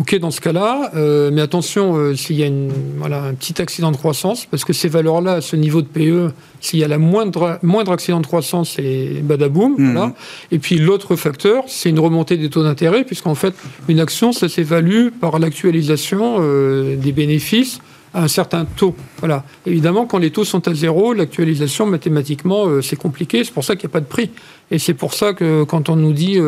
[0.00, 3.60] Ok, dans ce cas-là, euh, mais attention euh, s'il y a une, voilà, un petit
[3.60, 6.88] accident de croissance, parce que ces valeurs-là, à ce niveau de PE, s'il y a
[6.88, 9.74] la moindre, moindre accident de croissance, c'est badaboum.
[9.76, 9.92] Mmh.
[9.92, 10.14] Voilà.
[10.50, 13.54] Et puis l'autre facteur, c'est une remontée des taux d'intérêt, puisqu'en fait,
[13.86, 17.80] une action, ça s'évalue par l'actualisation euh, des bénéfices
[18.14, 18.96] à un certain taux.
[19.18, 19.44] Voilà.
[19.66, 23.44] Évidemment, quand les taux sont à zéro, l'actualisation, mathématiquement, c'est compliqué.
[23.44, 24.30] C'est pour ça qu'il n'y a pas de prix.
[24.70, 26.38] Et c'est pour ça que quand on nous dit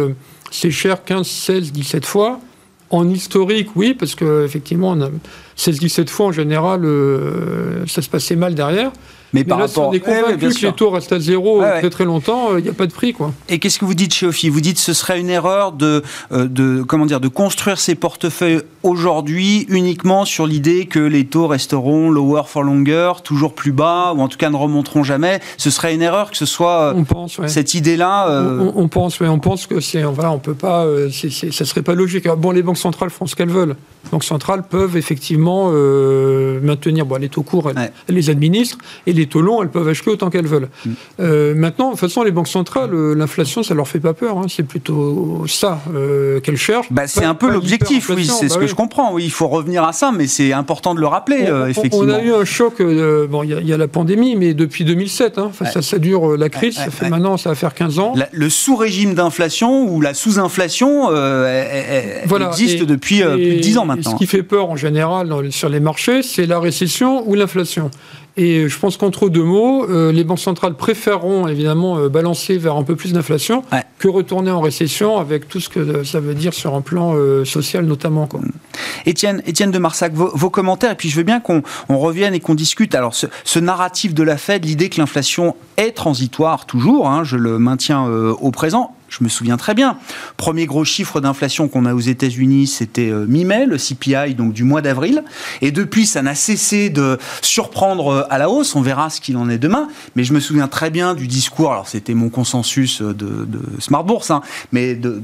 [0.51, 2.41] c'est cher 15, 16, 17 fois,
[2.95, 5.11] en historique, oui, parce qu'effectivement, on a
[5.57, 8.93] 16-17 fois en général, euh, ça se passait mal derrière.
[9.35, 12.05] Mais, par rapport, si on est convaincu que les taux restent à zéro très très
[12.05, 13.33] longtemps, il euh, n'y a pas de prix, quoi.
[13.49, 14.49] Et qu'est-ce que vous dites chez Ophi?
[14.49, 17.97] Vous dites que ce serait une erreur de, euh, de, comment dire, de construire ces
[17.97, 24.13] portefeuilles aujourd'hui uniquement sur l'idée que les taux resteront lower for longer, toujours plus bas,
[24.17, 25.41] ou en tout cas ne remonteront jamais.
[25.57, 26.95] Ce serait une erreur que ce soit
[27.49, 28.45] cette idée-là.
[28.77, 32.29] On, pense, on pense que c'est, voilà, on peut pas, ça serait pas logique.
[32.29, 33.77] bon, les banques centrales font ce qu'elles veulent.
[34.05, 35.73] Les banques centrales peuvent effectivement
[36.63, 39.71] maintenir, bon, les taux courts, elles, elles les administrent, et les les taux longs, elles
[39.71, 40.69] peuvent acheter autant qu'elles veulent.
[40.85, 40.91] Mm.
[41.21, 44.39] Euh, maintenant, de toute façon, les banques centrales, euh, l'inflation, ça leur fait pas peur.
[44.39, 44.47] Hein.
[44.49, 46.93] C'est plutôt ça euh, qu'elles cherchent.
[46.93, 49.13] Bah, c'est un peu l'objectif, oui, c'est ce bah que je comprends.
[49.13, 52.07] Oui, il faut revenir à ça, mais c'est important de le rappeler, effectivement.
[52.07, 55.51] On a eu un choc, bon, il y, a la pandémie, mais depuis 2007, hein,
[55.73, 58.15] ça, ça, dure la crise, ça fait maintenant, ça va faire 15 ans.
[58.33, 61.11] le sous-régime d'inflation ou la sous-inflation
[62.51, 64.11] existe depuis plus de 10 ans maintenant.
[64.11, 67.91] ce qui fait peur en général sur les marchés, c'est la récession ou l'inflation.
[68.37, 72.75] Et je pense qu'entre deux mots, euh, les banques centrales préféreront évidemment euh, balancer vers
[72.75, 73.63] un peu plus d'inflation
[73.99, 77.45] que retourner en récession avec tout ce que ça veut dire sur un plan euh,
[77.45, 78.27] social notamment.
[78.27, 78.41] Quoi.
[79.07, 82.57] Étienne, Étienne de Marsac, vos, commentaires, et puis je veux bien qu'on revienne et qu'on
[82.57, 82.97] discute.
[82.97, 87.37] Alors ce, ce, narratif de la Fed, l'idée que l'inflation est transitoire toujours, hein, je
[87.37, 89.97] le maintiens au présent, je me souviens très bien.
[90.37, 94.65] Premier gros chiffre d'inflation qu'on a aux États-Unis, c'était euh, mi-mai, le CPI, donc du
[94.65, 95.23] mois d'avril.
[95.63, 98.75] Et depuis, ça n'a cessé de surprendre euh, à la hausse.
[98.75, 99.89] On verra ce qu'il en est demain.
[100.17, 101.73] Mais je me souviens très bien du discours.
[101.73, 105.23] Alors, c'était mon consensus de, de Smart Bourse, hein, mais de,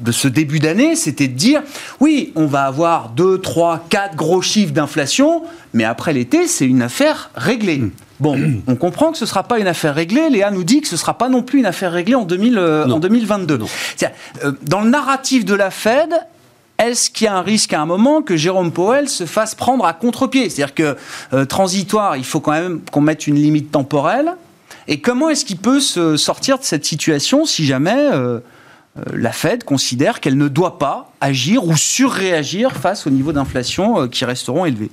[0.00, 1.62] de ce début d'année, c'était de dire
[2.00, 6.82] oui, on va avoir 2, 3, 4 gros chiffres d'inflation, mais après l'été, c'est une
[6.82, 7.82] affaire réglée.
[8.22, 10.30] Bon, on comprend que ce ne sera pas une affaire réglée.
[10.30, 12.56] Léa nous dit que ce ne sera pas non plus une affaire réglée en, 2000,
[12.56, 13.58] euh, en 2022.
[14.44, 16.14] Euh, dans le narratif de la Fed,
[16.78, 19.84] est-ce qu'il y a un risque à un moment que Jérôme Powell se fasse prendre
[19.84, 20.48] à contre-pied?
[20.48, 20.96] C'est-à-dire que
[21.32, 24.32] euh, transitoire, il faut quand même qu'on mette une limite temporelle.
[24.88, 28.08] Et comment est-ce qu'il peut se sortir de cette situation si jamais
[29.12, 34.24] la Fed considère qu'elle ne doit pas agir ou surréagir face au niveau d'inflation qui
[34.24, 34.90] resteront élevés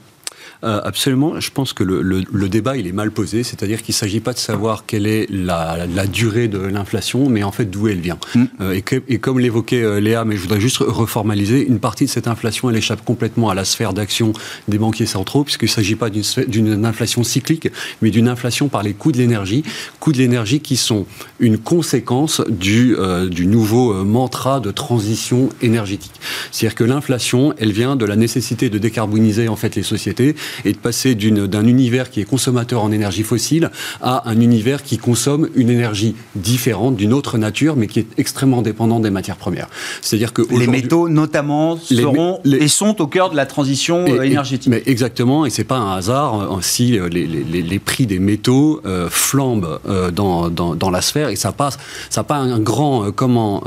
[0.63, 1.39] euh, absolument.
[1.39, 3.43] Je pense que le, le, le, débat, il est mal posé.
[3.43, 7.43] C'est-à-dire qu'il ne s'agit pas de savoir quelle est la, la durée de l'inflation, mais
[7.43, 8.17] en fait d'où elle vient.
[8.35, 8.43] Mm.
[8.59, 12.05] Euh, et, que, et, comme l'évoquait euh, Léa, mais je voudrais juste reformaliser, une partie
[12.05, 14.33] de cette inflation, elle échappe complètement à la sphère d'action
[14.67, 17.69] des banquiers centraux, puisqu'il ne s'agit pas d'une inflation cyclique,
[18.01, 19.63] mais d'une inflation par les coûts de l'énergie.
[20.01, 21.05] Coûts de l'énergie qui sont
[21.39, 26.19] une conséquence du, euh, du nouveau mantra de transition énergétique.
[26.51, 30.35] C'est-à-dire que l'inflation, elle vient de la nécessité de décarboniser en fait les sociétés
[30.65, 34.97] et de passer d'un univers qui est consommateur en énergie fossile à un univers qui
[34.97, 39.67] consomme une énergie différente, d'une autre nature, mais qui est extrêmement dépendant des matières premières.
[40.01, 44.69] C'est-à-dire que les métaux, notamment, seront et sont au cœur de la transition euh, énergétique.
[44.69, 48.81] mais exactement, et c'est pas un hasard euh, si euh, les, les, prix des métaux
[49.09, 49.79] flambent
[50.13, 51.77] dans, dans, dans, la sphère, et ça passe,
[52.09, 53.63] ça pas un grand comment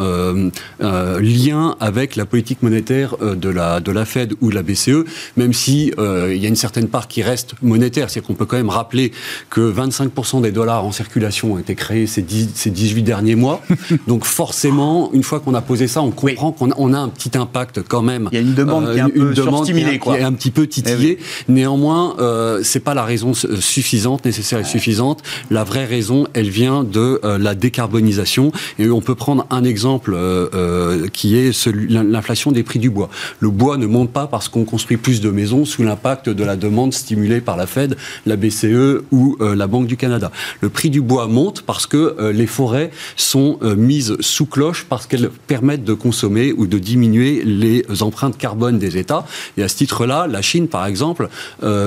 [0.81, 5.05] lien avec la politique monétaire de la de la Fed ou de la BCE,
[5.37, 8.09] même si il y a une certaine certaine part qui reste monétaire.
[8.09, 9.13] C'est-à-dire qu'on peut quand même rappeler
[9.51, 13.61] que 25% des dollars en circulation ont été créés ces, ces 18 derniers mois.
[14.07, 17.83] Donc forcément, une fois qu'on a posé ça, on comprend qu'on a, un petit impact
[17.83, 18.29] quand même.
[18.33, 20.15] Il y a une demande qui est un euh, peu stimulée, quoi.
[20.15, 21.19] Qui est un petit peu titillée.
[21.21, 25.23] Eh Néanmoins, euh, c'est pas la raison suffisante, nécessaire et suffisante.
[25.51, 28.53] La vraie raison, elle vient de euh, la décarbonisation.
[28.79, 33.11] Et on peut prendre un exemple euh, qui est l'inflation des prix du bois.
[33.41, 36.57] Le bois ne monte pas parce qu'on construit plus de maisons sous l'impact de la
[36.63, 37.97] demande stimulée par la Fed,
[38.27, 40.31] la BCE ou euh, la Banque du Canada.
[40.61, 44.87] Le prix du bois monte parce que euh, les forêts sont euh, mises sous cloche
[44.89, 49.27] parce qu'elles permettent de consommer ou de diminuer les empreintes carbone des États.
[49.57, 51.29] Et à ce titre-là, la Chine, par exemple,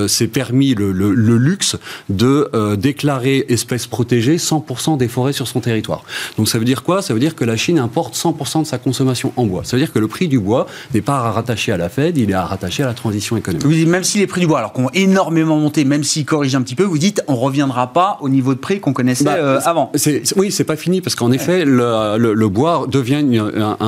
[0.08, 1.78] s'est permis le, luxe
[2.10, 6.04] de déclarer espèces protégées 100% des forêts sur son territoire.
[6.38, 7.02] Donc ça veut dire quoi?
[7.02, 9.64] Ça veut dire que la Chine importe 100% de sa consommation en bois.
[9.64, 12.18] Ça veut dire que le prix du bois n'est pas à rattacher à la Fed,
[12.18, 13.88] il est à rattacher à la transition économique.
[13.88, 16.84] Même si les prix du bois qu'on énormément monté, même s'ils corrigent un petit peu,
[16.84, 19.91] vous dites on reviendra pas au niveau de prix qu'on connaissait bah, euh, avant.
[20.38, 23.23] Oui, c'est pas fini parce qu'en effet, le, bois devient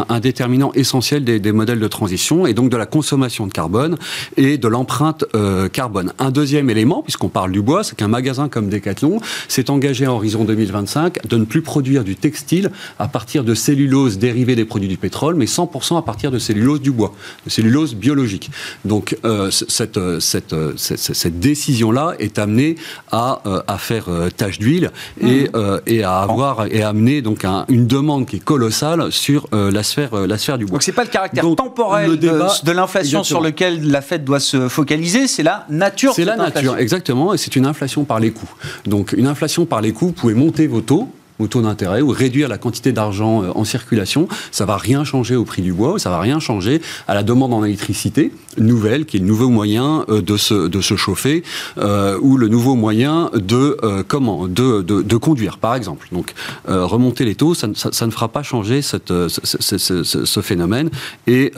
[0.09, 3.97] un, déterminant essentiel des, modèles de transition et donc de la consommation de carbone
[4.35, 6.13] et de l'empreinte euh, carbone.
[6.19, 10.11] Un deuxième élément, puisqu'on parle du bois, c'est qu'un magasin comme Decathlon s'est engagé à
[10.11, 14.89] horizon 2025 de ne plus produire du textile à partir de cellulose dérivée des produits
[14.89, 17.13] du pétrole, mais 100% à partir de cellulose du bois,
[17.45, 18.51] de cellulose biologique.
[18.85, 22.75] Donc euh, cette, cette cette, décision-là est amenée
[23.11, 24.91] à, euh, à faire euh, tache d'huile
[25.21, 25.49] et, mmh.
[25.55, 29.83] euh, et, à avoir et à amener donc une demande qui est colossale sur la
[29.83, 30.73] sphère la sphère du bois.
[30.73, 35.27] Donc c'est pas le caractère temporel de, l'inflation sur lequel la Fed doit se focaliser,
[35.27, 36.13] c'est la nature.
[36.13, 38.49] C'est la nature, exactement, et c'est une inflation par les coûts.
[38.85, 42.09] Donc une inflation par les coûts, vous pouvez monter vos taux au taux d'intérêt ou
[42.09, 46.09] réduire la quantité d'argent en circulation, ça va rien changer au prix du bois, ça
[46.09, 50.21] va rien changer à la demande en électricité nouvelle, qui est le nouveau moyen euh,
[50.21, 51.43] de se, de se chauffer,
[51.77, 56.07] euh, ou le nouveau moyen de euh, comment de, de, de, conduire, par exemple.
[56.11, 56.33] Donc
[56.69, 60.25] euh, remonter les taux, ça, ça, ça, ne fera pas changer cette, ce, ce, ce,
[60.25, 60.89] ce phénomène.
[61.27, 61.51] Et,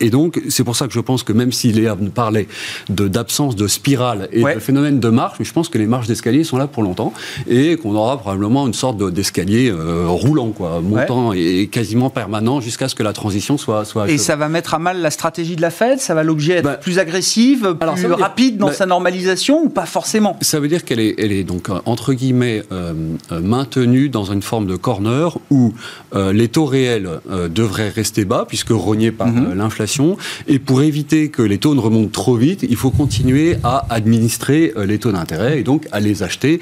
[0.00, 2.48] et donc c'est pour ça que je pense que même si Léa parlait
[2.88, 6.44] d'absence de, spirale et de phénomène de marche, mais je pense que les marches d'escalier
[6.44, 7.12] sont là pour longtemps
[7.48, 12.94] et qu'on aura probablement une sorte d'escalier roulant, quoi, montant et quasiment permanent jusqu'à ce
[12.94, 14.10] que la transition soit soit.
[14.10, 16.64] Et ça va mettre à mal la stratégie de la Fed, ça va objet être
[16.64, 20.36] bah, plus agressive, plus rapide dans bah, sa normalisation ou pas forcément?
[20.40, 22.92] Ça veut dire qu'elle est, elle est donc euh, entre guillemets euh,
[23.32, 25.72] euh, maintenue dans une forme de corner où
[26.32, 27.08] les taux réels
[27.50, 29.54] devraient rester bas puisque rognés par mhm.
[29.54, 33.84] l'inflation et pour éviter que les taux ne remontent trop vite, il faut continuer à
[33.90, 36.60] administrer les taux d'intérêt et donc à les acheter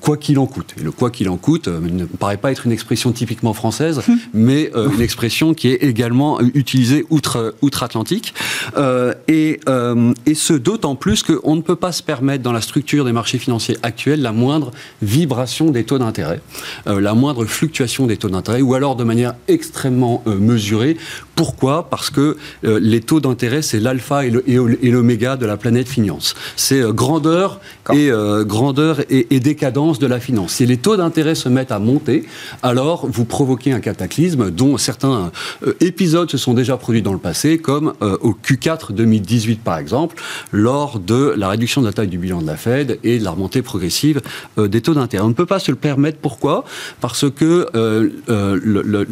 [0.00, 0.74] quoi qu'il en coûte.
[0.80, 4.00] Et le quoi qu'il en coûte ne me paraît pas être une expression typiquement française,
[4.32, 8.34] mais une expression qui est également utilisée outre outre-Atlantique.
[8.76, 12.60] Euh, et, euh, et, ce d'autant plus qu'on ne peut pas se permettre dans la
[12.60, 14.70] structure des marchés financiers actuels la moindre
[15.02, 16.40] vibration des taux d'intérêt,
[16.86, 20.96] euh, la moindre fluctuation des taux d'intérêt, ou alors de manière extrêmement mesurée.
[21.40, 21.88] Pourquoi?
[21.88, 26.34] Parce que les taux d'intérêt, c'est l'alpha et l'oméga de la planète finance.
[26.54, 27.60] C'est grandeur,
[27.94, 28.10] et,
[28.42, 30.52] grandeur et, et, décadence de la finance.
[30.52, 32.26] Si les taux d'intérêt se mettent à monter,
[32.62, 35.32] alors vous provoquez un cataclysme dont certains
[35.80, 40.16] épisodes se sont déjà produits dans le passé, comme au Q4 2018 par exemple,
[40.52, 43.30] lors de la réduction de la taille du bilan de la Fed et de la
[43.30, 44.20] remontée progressive
[44.58, 45.24] euh, des taux d'intérêt.
[45.24, 46.18] On ne peut pas se le permettre.
[46.18, 46.64] Pourquoi?
[47.00, 49.04] Parce que euh, euh,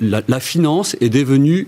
[0.00, 1.67] la, finance est devenue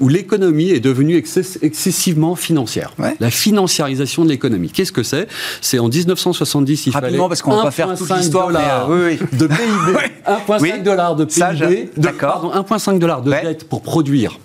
[0.00, 2.94] où l'économie est devenue excessivement financière.
[3.20, 4.70] La financiarisation de l'économie.
[4.70, 5.28] Qu'est-ce que c'est?
[5.60, 8.50] C'est en 1970, il Rapidement, parce qu'on va pas faire toute l'histoire
[8.90, 9.98] euh, de PIB.
[10.26, 11.90] 1,5 dollars de PIB.
[12.18, 14.38] Pardon, 1,5 dollars de dette pour produire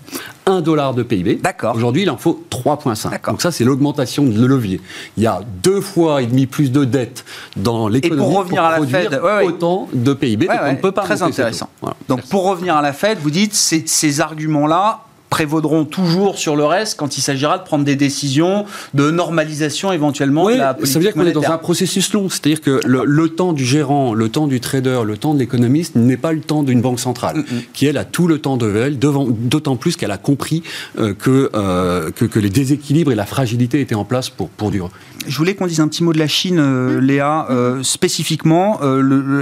[0.45, 1.39] 1 dollar de PIB.
[1.41, 1.75] D'accord.
[1.75, 3.29] Aujourd'hui, il en faut 3,5.
[3.29, 4.79] Donc ça, c'est l'augmentation de levier.
[5.17, 8.79] Il y a deux fois et demi plus de dettes dans l'économie pour, revenir à
[8.79, 10.47] la Fed, autant de PIB.
[10.47, 11.69] donc on ne peut pas Très intéressant.
[12.07, 15.01] Donc pour revenir à la Fed, vous dites ces, ces arguments-là
[15.35, 20.49] prévaudront toujours sur le reste quand il s'agira de prendre des décisions de normalisation éventuellement
[20.49, 22.29] de la politique Ça veut dire qu'on est dans un processus long.
[22.29, 26.15] C'est-à-dire que le, temps du gérant, le temps du trader, le temps de l'économiste n'est
[26.15, 27.43] pas le temps d'une banque centrale,
[27.73, 30.63] qui elle a tout le temps de elle, d'autant plus qu'elle a compris
[30.99, 34.87] euh, euh, que, que, les déséquilibres et la fragilité étaient en place pour, pour durer.
[35.27, 37.47] Je voulais qu'on dise un petit mot de la Chine, euh, Léa,
[37.83, 38.79] spécifiquement.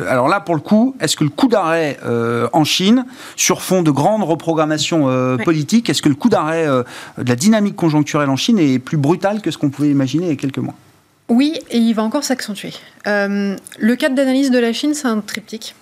[0.10, 1.98] alors là, pour le coup, est-ce que le coup d'arrêt
[2.54, 6.84] en Chine, sur fond de grandes reprogrammations politiques, est-ce que le coup d'arrêt euh,
[7.18, 10.30] de la dynamique conjoncturelle en Chine est plus brutal que ce qu'on pouvait imaginer il
[10.30, 10.76] y a quelques mois?
[11.30, 12.74] Oui, et il va encore s'accentuer.
[13.08, 15.76] Euh, le cadre d'analyse de la Chine, c'est un triptyque.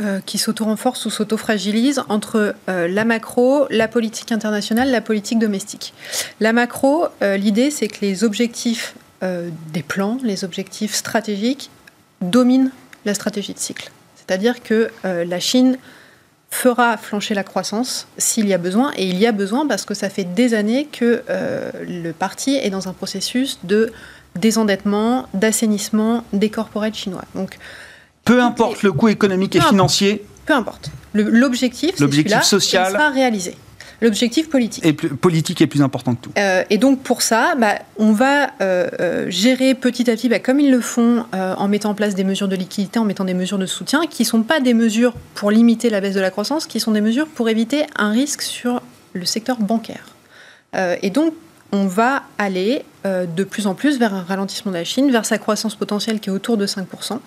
[0.00, 5.92] Euh, qui s'auto-renforce ou s'auto-fragilise entre la macro, la politique internationale, la politique domestique.
[6.38, 11.70] La macro, l'idée c'est que les objectifs des plans, les objectifs stratégiques
[12.22, 12.70] dominent
[13.04, 13.90] la stratégie de cycle.
[14.16, 15.76] C'est-à-dire que la Chine
[16.50, 18.92] fera flancher la croissance s'il y a besoin.
[18.96, 22.56] Et il y a besoin parce que ça fait des années que euh, le parti
[22.56, 23.92] est dans un processus de
[24.36, 27.24] désendettement, d'assainissement des corporates chinois.
[27.34, 27.58] Donc,
[28.24, 30.24] peu importe le coût économique et financier.
[30.46, 30.90] Peu importe.
[31.14, 33.56] L'objectif, l'objectif social sera réalisé
[34.00, 34.84] l'objectif politique.
[34.84, 36.32] Et politique est plus important que tout.
[36.38, 40.38] Euh, et donc pour ça, bah, on va euh, euh, gérer petit à petit, bah,
[40.38, 43.34] comme ils le font, en mettant en place des mesures de liquidité, en mettant des
[43.34, 46.30] mesures de soutien, qui ne sont pas des mesures pour limiter la baisse de la
[46.30, 48.82] croissance, qui sont des mesures pour éviter un risque sur
[49.12, 50.14] le secteur bancaire.
[51.02, 51.34] et donc
[51.72, 55.38] on va aller de plus en plus vers un ralentissement de la Chine, vers sa
[55.38, 57.18] croissance potentielle qui est autour de 5%.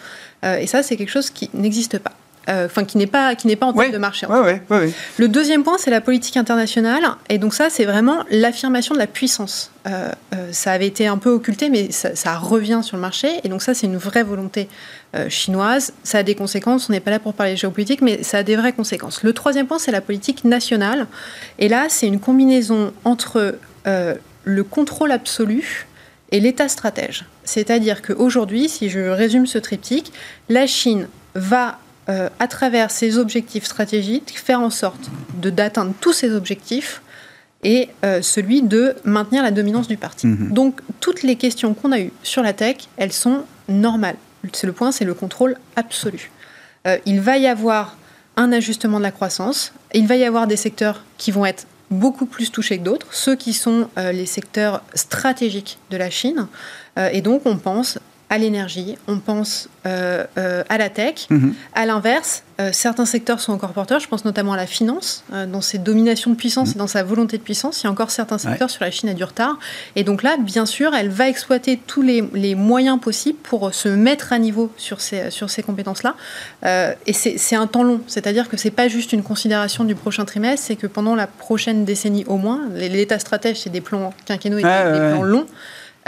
[0.59, 2.13] et ça, c'est quelque chose qui n'existe pas.
[2.49, 4.27] Euh, enfin qui n'est pas qui n'est pas en tête de marché.
[5.17, 9.07] le deuxième point, c'est la politique internationale, et donc ça, c'est vraiment l'affirmation de la
[9.07, 9.71] puissance.
[9.87, 13.49] Euh, euh, ça avait été un peu occulté, mais ça, revient sur le marché, et
[13.49, 14.67] donc ça, c'est une vraie volonté
[15.29, 15.93] chinoise.
[16.03, 16.89] Ça a des conséquences.
[16.89, 19.21] On n'est pas là pour parler géopolitique, mais ça a des vraies conséquences.
[19.21, 21.07] Le troisième point, c'est la politique nationale,
[21.59, 25.85] et là, c'est une combinaison entre le contrôle absolu
[26.31, 27.25] et l'État stratège.
[27.45, 30.11] C'est-à-dire qu'aujourd'hui, si je résume ce triptyque,
[30.49, 31.77] la Chine va
[32.09, 37.01] euh, à travers ses objectifs stratégiques, faire en sorte d'atteindre tous ces objectifs
[37.63, 40.27] et euh, celui de maintenir la dominance du parti.
[40.27, 40.51] Mhm.
[40.51, 44.17] Donc toutes les questions qu'on a eues sur la tech, elles sont normales.
[44.51, 46.29] C'est le point, c'est le contrôle absolu.
[46.87, 47.95] Euh, il va y avoir
[48.35, 52.25] un ajustement de la croissance, il va y avoir des secteurs qui vont être beaucoup
[52.25, 56.47] plus touchés que d'autres, ceux qui sont les secteurs stratégiques de la Chine.
[56.97, 57.99] et donc on pense
[58.33, 61.27] à l'énergie, on pense euh, euh, à la tech.
[61.29, 61.53] Mhm.
[61.75, 63.99] À l'inverse, euh, certains secteurs sont encore porteurs.
[63.99, 66.75] Je pense notamment à la finance, dans ses dominations de puissance mhm.
[66.75, 67.83] et dans sa volonté de puissance.
[67.83, 69.59] Il y a encore certains secteurs sur la Chine à du retard.
[69.95, 74.33] Et donc là, bien sûr, elle va exploiter tous les, moyens possibles pour se mettre
[74.33, 76.15] à niveau sur ces, sur ces compétences-là.
[77.05, 78.01] et c'est un temps long.
[78.07, 81.85] C'est-à-dire que c'est pas juste une considération du prochain trimestre, c'est que pendant la prochaine
[81.85, 85.45] décennie au moins, l'État stratège, c'est des plans quinquennaux et des plans longs.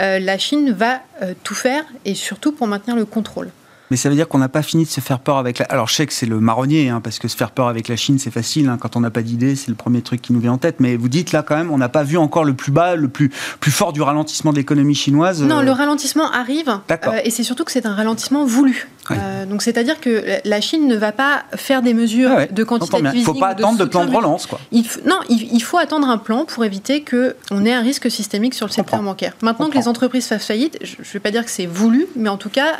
[0.00, 3.50] Euh, la Chine va euh, tout faire et surtout pour maintenir le contrôle.
[3.90, 5.66] Mais ça veut dire qu'on n'a pas fini de se faire peur avec la...
[5.66, 7.96] Alors je sais que c'est le marronnier, hein, parce que se faire peur avec la
[7.96, 8.68] Chine, c'est facile.
[8.68, 10.80] Hein, quand on n'a pas d'idée, c'est le premier truc qui nous vient en tête.
[10.80, 13.08] Mais vous dites là quand même, on n'a pas vu encore le plus bas, le
[13.08, 13.30] plus,
[13.60, 15.42] plus fort du ralentissement de l'économie chinoise.
[15.42, 15.62] Non, euh.
[15.62, 16.80] le ralentissement arrive.
[17.24, 18.88] Et c'est surtout que c'est un ralentissement voulu.
[19.10, 23.20] Euh, donc c'est-à-dire que la Chine ne va pas faire des mesures de quantité Il
[23.20, 24.46] ne faut pas attendre de, plan de relance.
[24.46, 24.60] Quoi.
[24.72, 28.66] Il non, il, faut attendre un plan pour éviter qu'on ait un risque systémique sur
[28.66, 29.34] le secteur bancaire.
[29.42, 32.28] Maintenant que les entreprises fassent faillite, je ne vais pas dire que c'est voulu, mais
[32.28, 32.76] en tout cas,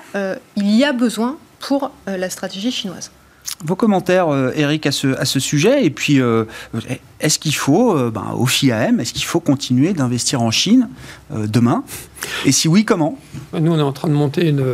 [0.56, 3.10] il y a besoin pour euh, la stratégie chinoise.
[3.64, 6.44] Vos commentaires, euh, Eric, à ce, à ce sujet Et puis, euh,
[7.20, 10.88] est-ce qu'il faut, ben, au FIAM, est-ce qu'il faut continuer d'investir en Chine
[11.30, 11.84] demain?
[12.44, 13.18] Et si oui, comment?
[13.58, 14.64] Nous, on est en train de monter une,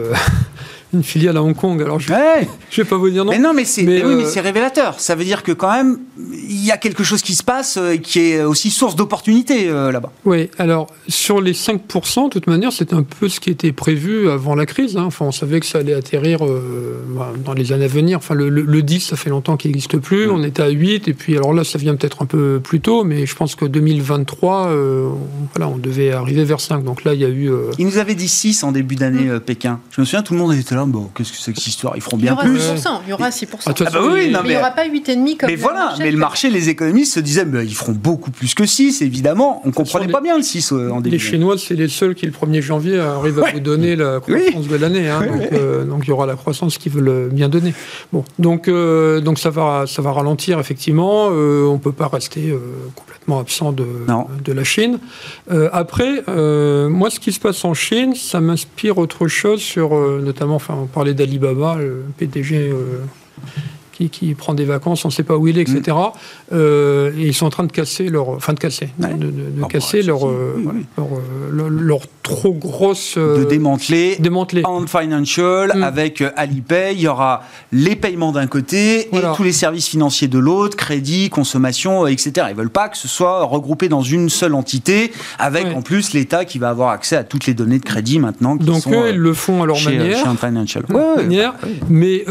[1.03, 1.81] une filiale à Hong Kong.
[1.81, 3.33] Alors je ne vais pas vous dire non.
[3.33, 5.01] Mais non, mais c'est euh, révélateur.
[5.01, 7.93] Ça veut dire que quand même, il y a quelque chose qui se passe euh,
[7.93, 10.13] et qui est aussi source d'opportunités euh, là-bas.
[10.25, 14.29] Oui, alors sur les 5%, de toute manière, c'était un peu ce qui était prévu
[14.29, 14.97] avant la crise.
[14.97, 15.05] Hein.
[15.05, 16.41] Enfin, on savait que ça allait atterrir
[17.09, 18.19] bah, dans les années à venir.
[18.19, 20.29] Enfin, le, 10, ça fait longtemps qu'il n'existe plus.
[20.29, 23.05] On était à 8, et puis alors là, ça vient peut-être un peu plus tôt,
[23.05, 24.73] mais je pense que 2023,
[25.55, 26.85] voilà, on devait arriver vers 5.
[26.85, 27.51] Donc là, il y a eu.
[27.79, 29.81] Il nous avait dit 6 en début d'année, Pékin.
[29.91, 31.67] Je me souviens, tout le monde était là dire bon, qu'est-ce que c'est que cette
[31.67, 31.95] histoire?
[31.97, 32.61] Ils feront bien plus.
[33.05, 33.47] il y aura 6%.
[33.67, 36.51] Ah, bah oui, mais, il n'y aura pas 8,5% comme Mais voilà, mais le marché,
[36.51, 39.61] les économistes se disaient mais ils feront beaucoup plus que 6, évidemment.
[39.65, 41.17] On ne comprenait pas bien le 6 en début.
[41.17, 44.69] Les Chinois, c'est les seuls qui, le 1er janvier, arrivent à vous donner la croissance
[44.69, 45.09] de l'année.
[45.09, 45.23] Hein,
[45.89, 47.75] donc, il y aura la croissance qu'ils veulent bien donner.
[48.13, 51.27] Bon, donc, donc ça, va, ça va ralentir, effectivement.
[51.27, 52.55] on ne peut pas rester
[52.95, 53.87] complètement absent de,
[54.45, 54.99] de la Chine.
[55.73, 56.23] après,
[56.89, 60.72] moi, ce qui se passe en Chine, ça m'inspire autre chose sur, euh, notamment, enfin,
[60.75, 62.73] on parlait d'Alibaba, le PDG
[64.01, 65.81] euh, qui, prend des vacances, on ne sait pas où il est, etc.
[65.87, 66.55] Mm.
[66.55, 70.07] Euh, et ils sont en train de casser leur, enfin de casser, de, casser bah,
[70.07, 74.63] leur, leur, trop grosse de démanteler, démanteler.
[74.65, 75.83] En financial mm.
[75.83, 80.39] avec Alipay, il y aura les paiements d'un côté et tous les services financiers de
[80.39, 82.47] l'autre, crédit, consommation, etc.
[82.51, 86.45] Ils veulent pas que ce soit regroupé dans une seule entité, avec en plus l'État
[86.45, 88.57] qui va avoir accès à toutes les données de crédit maintenant.
[88.57, 90.85] Qui Donc eux, ils le font à leur manière, chez Financial.
[90.89, 92.25] manière bah mais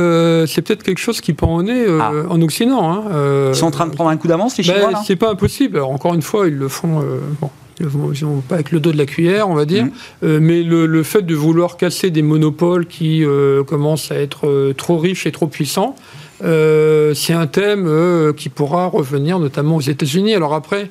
[0.47, 2.11] c'est peut-être quelque chose qui prend euh, ah.
[2.29, 2.91] en Occident.
[2.91, 5.15] Hein, euh, ils sont en train de prendre un coup d'avance, les Chinois ben, C'est
[5.15, 5.79] pas impossible.
[5.79, 7.01] encore une fois, ils le font.
[7.01, 7.49] Euh, bon,
[7.79, 9.85] ils ne pas avec le dos de la cuillère, on va dire.
[9.85, 10.37] Mm.
[10.37, 13.23] mais le, fait de vouloir casser des monopoles qui
[13.65, 15.95] commencent à être trop riches et trop puissants,
[16.41, 20.35] c'est un thème qui pourra revenir notamment aux États-Unis.
[20.35, 20.89] Alors après.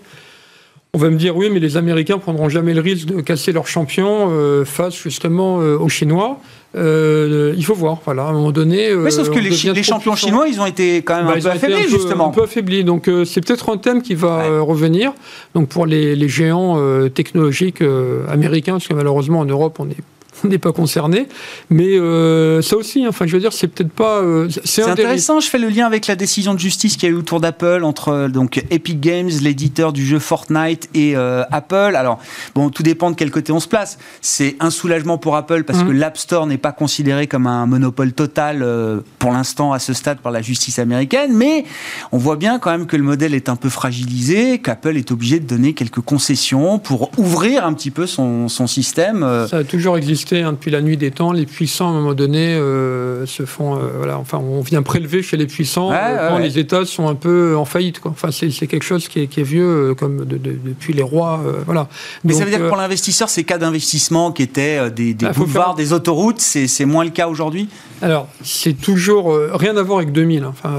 [0.92, 3.68] On va me dire oui, mais les Américains prendront jamais le risque de casser leurs
[3.68, 6.40] champions face justement aux Chinois.
[6.76, 8.94] Euh, il faut voir, voilà, à un moment donné.
[8.94, 11.88] Mais sauf que les, champions chinois, ils ont été quand même bah, un peu affaiblis,
[11.88, 12.28] justement.
[12.28, 12.84] Un peu affaiblis.
[12.84, 15.12] Donc, euh, c'est peut-être un thème qui va euh, revenir.
[15.54, 16.78] Donc, pour les, les géants
[17.08, 17.82] technologiques
[18.28, 19.96] américains, parce que malheureusement, en Europe, on est
[20.44, 21.28] n'est pas concerné.
[21.68, 24.18] Mais euh, ça aussi, enfin, je veux dire, c'est peut-être pas.
[24.18, 25.40] Euh, c'est intéressant.
[25.40, 27.82] Je fais le lien avec la décision de justice qu'il y a eu autour d'Apple
[27.84, 31.94] entre euh, donc Epic Games, l'éditeur du jeu Fortnite, et Apple.
[31.96, 32.18] Alors,
[32.54, 33.98] bon, tout dépend de quel côté on se place.
[34.20, 35.98] C'est un soulagement pour Apple parce que mmh.
[35.98, 38.64] l'App Store n'est pas considéré comme un monopole total
[39.18, 41.64] pour l'instant à ce stade par la justice américaine, mais
[42.12, 45.40] on voit bien quand même que le modèle est un peu fragilisé, qu'Apple est obligé
[45.40, 49.26] de donner quelques concessions pour ouvrir un petit peu son, son système.
[49.48, 51.32] Ça a toujours existé Hein, depuis la nuit des temps.
[51.32, 53.76] Les puissants, à un moment donné, euh, se font.
[53.76, 57.14] Euh, voilà, enfin, on vient prélever chez les puissants euh, quand les États sont un
[57.14, 58.00] peu en faillite.
[58.00, 58.12] Quoi.
[58.12, 61.40] Enfin, c'est quelque chose qui est, qui est vieux, comme depuis les rois.
[61.66, 61.88] voilà.
[62.24, 65.32] Mais ça veut dire que pour l'investisseur, ces cas d'investissement qui étaient des, des bah,
[65.34, 67.68] boulevards, des autoroutes, c'est moins le cas aujourd'hui?
[68.02, 70.44] Alors, c'est toujours rien à voir avec 2000.
[70.44, 70.52] Hein.
[70.52, 70.74] Enfin,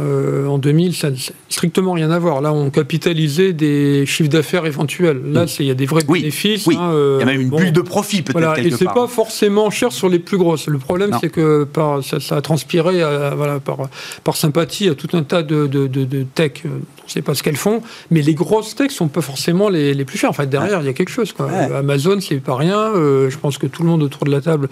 [0.47, 1.09] en 2000, ça
[1.49, 2.41] strictement rien à voir.
[2.41, 5.21] Là, on capitalisait des chiffres d'affaires éventuels.
[5.25, 6.65] Là, il y a des vrais bénéfices.
[6.65, 6.77] Oui.
[6.79, 8.39] Hein, il y a même une bulle de profit peut-être.
[8.39, 8.59] Voilà.
[8.59, 10.67] Et c'est pas forcément cher sur les plus grosses.
[10.67, 13.89] Le problème, c'est que par, ça, a transpiré euh, voilà, par,
[14.23, 16.63] par sympathie à tout un tas de, de, de, tech.
[16.65, 19.69] Euh, on ne sait pas ce qu'elles font, mais les grosses techs sont pas forcément
[19.69, 20.29] les, les plus chères.
[20.29, 21.33] En fait, derrière, il y a quelque chose.
[21.33, 21.49] Quoi.
[21.49, 22.77] Amazon, c'est pas rien.
[22.77, 24.69] Euh, je pense que tout le monde autour de la table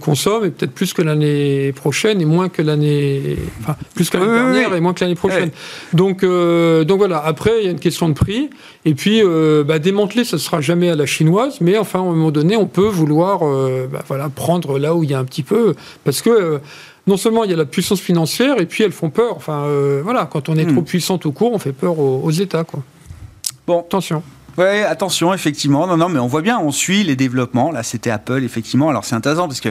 [0.00, 3.36] consomme, et peut-être plus que l'année prochaine et moins que l'année.
[3.60, 5.50] Enfin, plus que l'année dernière et moins que l'année prochaine.
[5.92, 7.22] Donc, donc voilà.
[7.24, 8.50] Après, il y a une question de prix.
[8.84, 9.22] Et puis,
[9.66, 12.56] bah, démanteler, ça ne sera jamais à la chinoise, mais enfin, à un moment donné,
[12.56, 13.40] on peut vouloir
[13.88, 15.74] bah, voilà, prendre là où il y a un petit peu.
[16.04, 16.58] Parce que euh,
[17.06, 19.34] non seulement il y a la puissance financière, et puis elles font peur.
[19.36, 20.84] Enfin, euh, voilà, quand on est trop hmm.
[20.84, 22.64] puissant au court, on fait peur aux, États.
[22.64, 22.82] Quoi.
[23.66, 23.80] Bon.
[23.80, 24.22] Attention.
[24.56, 25.86] Oui, attention, effectivement.
[25.86, 27.72] Non, non, mais on voit bien, on suit les développements.
[27.72, 28.88] Là, c'était Apple, effectivement.
[28.88, 29.70] Alors, c'est intéressant parce que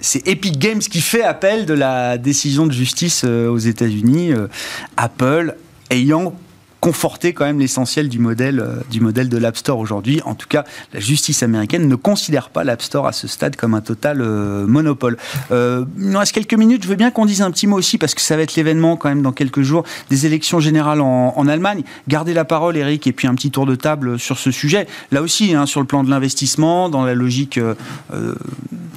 [0.00, 4.32] c'est Epic Games qui fait appel de la décision de justice euh, aux États-Unis.
[4.96, 5.54] Apple
[5.90, 6.34] ayant
[6.80, 10.20] conforter quand même l'essentiel du modèle, euh, du modèle de l'App Store aujourd'hui.
[10.24, 13.74] En tout cas, la justice américaine ne considère pas l'App Store à ce stade comme
[13.74, 15.18] un total euh, monopole.
[15.52, 16.82] Euh, il nous reste quelques minutes.
[16.82, 18.96] Je veux bien qu'on dise un petit mot aussi, parce que ça va être l'événement
[18.96, 21.82] quand même dans quelques jours, des élections générales en, en, Allemagne.
[22.08, 24.86] Gardez la parole, Eric, et puis un petit tour de table sur ce sujet.
[25.10, 27.74] Là aussi, hein, sur le plan de l'investissement, dans la logique euh,
[28.12, 28.36] de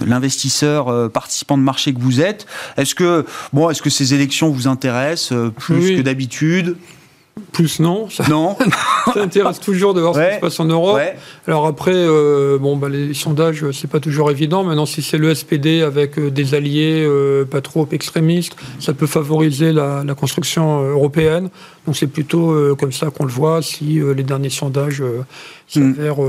[0.06, 2.46] l'investisseur participant de marché que vous êtes,
[2.78, 6.78] est-ce que, bon, est-ce que ces élections vous intéressent plus que d'habitude?
[7.54, 8.10] Plus non.
[8.10, 8.58] Ça, non.
[9.14, 11.00] ça intéresse toujours de voir ce qui se passe en Europe.
[11.48, 14.64] Alors après, euh, bon, bah, les sondages, c'est pas toujours évident.
[14.64, 19.08] Maintenant, si c'est le SPD avec euh, des alliés euh, pas trop extrémistes, ça peut
[19.08, 21.50] favoriser la, construction européenne.
[21.86, 25.04] Donc c'est plutôt comme ça qu'on le voit si les derniers sondages
[25.68, 26.22] s'avèrent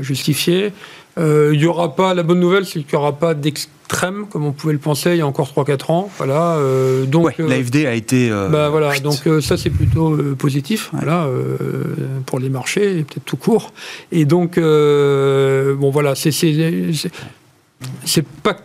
[0.00, 0.72] justifiés.
[1.16, 4.52] Il n'y aura pas, la bonne nouvelle, c'est qu'il n'y aura pas d'extrême, comme on
[4.52, 6.10] pouvait le penser il y a encore 3-4 ans.
[6.16, 8.30] Voilà, euh, donc, l'AFD a été.
[8.30, 11.28] bah, voilà, donc ça c'est plutôt positif voilà,
[12.26, 13.72] pour les marchés, peut-être tout court.
[14.12, 16.32] Et donc, bon voilà, c'est
[18.42, 18.56] pas.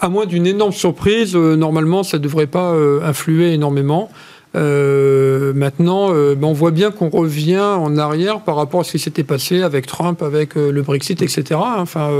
[0.00, 4.10] à moins d'une énorme surprise, normalement, ça ne devrait pas influer énormément.
[4.56, 8.92] Euh, maintenant, euh, ben, on voit bien qu'on revient en arrière par rapport à ce
[8.92, 11.60] qui s'était passé avec Trump, avec euh, le Brexit, etc.
[11.60, 12.10] Enfin,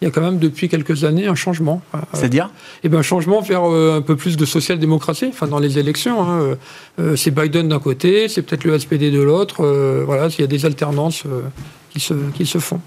[0.00, 1.82] il y a quand même depuis quelques années un changement.
[2.12, 2.50] C'est-à-dire?
[2.84, 6.22] Eh bien, un changement vers un peu plus de social-démocratie, enfin dans les élections.
[6.22, 6.56] Hein.
[7.16, 9.64] c'est Biden d'un côté, c'est peut-être le SPD de l'autre.
[10.06, 11.24] voilà, il y a des alternances
[11.90, 12.80] qui se, qui se font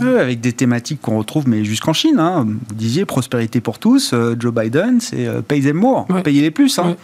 [0.00, 2.18] avec des thématiques qu'on retrouve, mais jusqu'en Chine.
[2.18, 2.46] Hein.
[2.46, 4.12] Vous disiez prospérité pour tous.
[4.12, 6.78] Euh, Joe Biden, c'est euh, pay them more, payer les plus.
[6.78, 6.96] Hein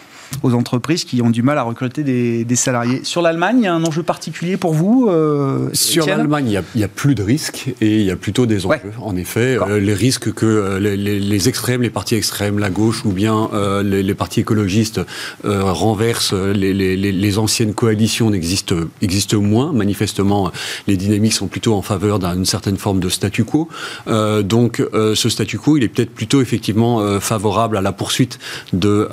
[0.43, 3.01] aux entreprises qui ont du mal à recruter des, salariés.
[3.05, 6.85] Sur l'Allemagne, il y a un enjeu particulier pour vous euh, Sur l'Allemagne, il n'y
[6.85, 8.93] a, plus de risques et il y a plutôt des enjeux.
[9.01, 13.13] En effet, euh, les risques que euh, les, extrêmes, les partis extrêmes, la gauche ou
[13.13, 13.51] bien
[13.85, 15.01] les, partis écologistes
[15.45, 19.73] renversent les, anciennes coalitions n'existent existent moins.
[19.73, 20.51] Manifestement,
[20.87, 23.69] les dynamiques sont plutôt en faveur d'une certaine forme de statu quo.
[24.07, 28.39] donc, ce statu quo, il est peut-être plutôt effectivement favorable à la poursuite
[28.73, 29.09] de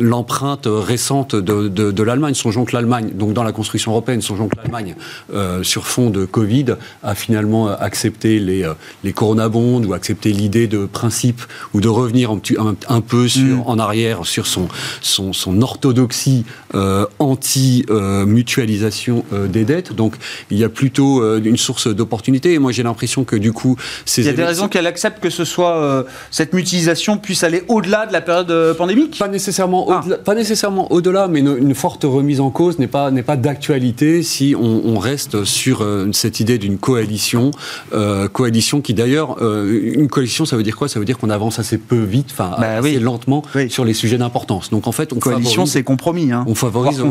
[0.00, 2.34] l'emprunt récente de, de, l'Allemagne.
[2.34, 4.94] Songeons que l'Allemagne, donc dans la construction européenne, songeons que l'Allemagne,
[5.32, 10.66] euh, sur fond de Covid, a finalement accepté les, euh, les corona-bonds ou accepté l'idée
[10.66, 11.42] de principe
[11.72, 12.40] ou de revenir un,
[12.88, 13.62] un, peu sur, mm.
[13.66, 14.68] en arrière sur son,
[15.00, 16.44] son, son orthodoxie
[16.74, 19.94] euh, anti-mutualisation des dettes.
[19.94, 20.16] Donc
[20.50, 22.52] il y a plutôt une source d'opportunité.
[22.54, 23.76] Et moi j'ai l'impression que du coup...
[24.04, 27.62] Ces il y a des raisons qu'elle accepte que ce soit cette mutualisation puisse aller
[27.68, 29.18] au-delà de la période pandémique?
[29.18, 30.00] Pas nécessairement ah.
[30.00, 34.54] au-delà nécessairement au-delà, mais une, forte remise en cause n'est pas, n'est pas d'actualité si
[34.54, 37.50] on, reste sur euh, cette idée d'une coalition.
[37.92, 40.88] Euh, coalition qui d'ailleurs, euh, une coalition, ça veut dire quoi?
[40.88, 44.18] Ça veut dire qu'on avance assez peu vite, enfin bah assez lentement sur les sujets
[44.18, 44.70] d'importance.
[44.70, 46.30] Donc en fait, on coalition, c'est compromis.
[46.30, 46.44] Hein.
[46.46, 47.06] On favorise, le,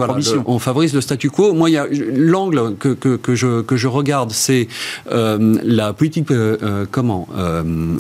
[0.46, 1.54] on favorise le statu quo.
[1.54, 4.68] Moi, il y a l'angle que, que, que, je, que je regarde, c'est
[5.10, 6.30] la politique,
[6.92, 7.28] comment,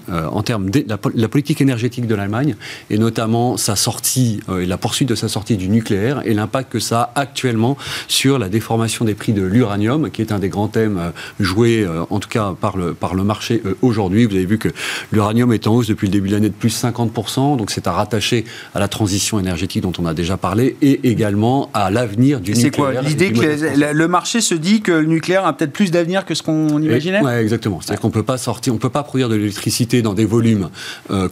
[0.09, 2.55] en termes de la, la, politique énergétique de l'Allemagne,
[2.89, 6.79] et notamment sa sortie et la poursuite de sa sortie du nucléaire et l'impact que
[6.79, 7.77] ça a actuellement
[8.07, 11.09] sur la déformation des prix de l'uranium, qui est un des grands thèmes euh,
[11.39, 14.25] joués, euh, en tout cas par le, par le marché euh, aujourd'hui.
[14.25, 14.69] Vous avez vu que
[15.11, 17.91] l'uranium est en hausse depuis le début de l'année de plus 50%, donc c'est à
[17.91, 22.51] rattacher à la transition énergétique dont on a déjà parlé et également à l'avenir du
[22.51, 22.71] nucléaire.
[22.73, 26.25] C'est quoi l'idée que le marché se dit que le nucléaire a peut-être plus d'avenir
[26.25, 27.21] que ce qu'on imaginait?
[27.23, 27.72] Oui, exactement.
[27.81, 30.69] C'est-à-dire qu'on peut pas sortir, on peut pas produire de l'électricité dans des volumes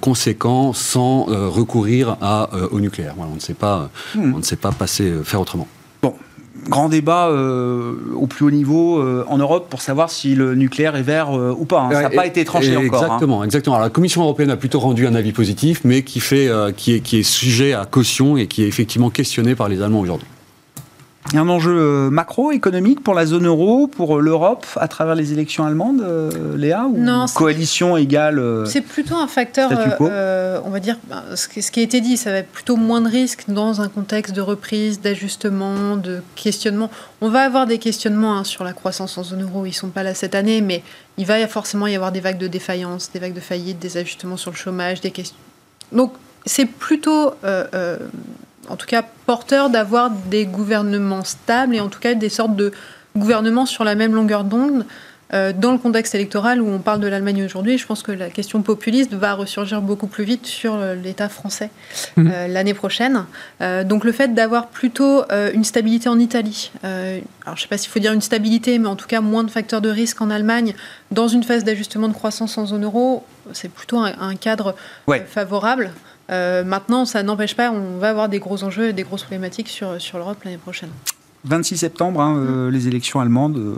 [0.02, 3.16] conséquents sans recourir à, au nucléaire.
[3.18, 4.34] on ne sait pas Hmm.
[4.34, 5.68] On ne sait pas passer, euh, faire autrement.
[6.02, 6.16] Bon,
[6.68, 10.96] grand débat euh, au plus haut niveau euh, en Europe pour savoir si le nucléaire
[10.96, 11.82] est vert ou pas.
[11.82, 11.92] Hein.
[11.92, 13.04] Ça n'a pas été tranché encore.
[13.04, 13.06] Hein.
[13.06, 13.80] Exactement, exactement.
[13.80, 17.18] la Commission européenne a plutôt rendu un avis positif, mais qui, fait, qui, est, qui
[17.20, 20.28] est sujet à caution et qui est effectivement questionné par les Allemands aujourd'hui.
[21.30, 24.88] Il y a un enjeu euh, macroéconomique pour la zone euro, pour euh, l'Europe, à
[24.88, 27.26] travers les élections allemandes, euh, Léa ou Non.
[27.34, 28.64] Coalition égale.
[28.66, 29.72] c'est plutôt un facteur,
[30.66, 33.08] on va dire, ben, ce qui a été dit, ça va être plutôt moins de
[33.08, 36.90] risques dans un contexte de reprise, d'ajustement, de questionnement.
[37.22, 39.90] On va avoir des questionnements hein, sur la croissance en zone euro, ils ne sont
[39.90, 40.84] pas là cette année, mais
[41.18, 44.38] il va forcément y avoir des vagues de défaillance, des vagues de faillite, des ajustements
[44.38, 45.38] sur le chômage, des questions.
[45.92, 46.14] Donc
[46.46, 47.34] c'est plutôt
[48.70, 52.72] en tout cas porteur d'avoir des gouvernements stables et en tout cas des sortes de
[53.16, 54.86] gouvernements sur la même longueur d'onde.
[55.34, 58.30] Euh, dans le contexte électoral où on parle de l'Allemagne aujourd'hui, je pense que la
[58.30, 61.70] question populiste va ressurgir beaucoup plus vite sur euh, l'État français
[62.18, 62.28] mmh.
[62.28, 63.26] euh, l'année prochaine.
[63.86, 67.92] donc le fait d'avoir plutôt une stabilité en Italie, alors je ne sais pas s'il
[67.92, 70.74] faut dire une stabilité, mais en tout cas moins de facteurs de risque en Allemagne,
[71.12, 74.76] dans une phase d'ajustement de croissance en zone euro, c'est plutôt un, cadre
[75.28, 75.92] favorable.
[76.32, 79.68] Euh, maintenant, ça n'empêche pas, on va avoir des gros enjeux et des grosses problématiques
[79.68, 80.90] sur, sur l'Europe l'année prochaine.
[81.44, 83.58] 26 septembre, hein, euh, les élections allemandes.
[83.58, 83.76] Euh,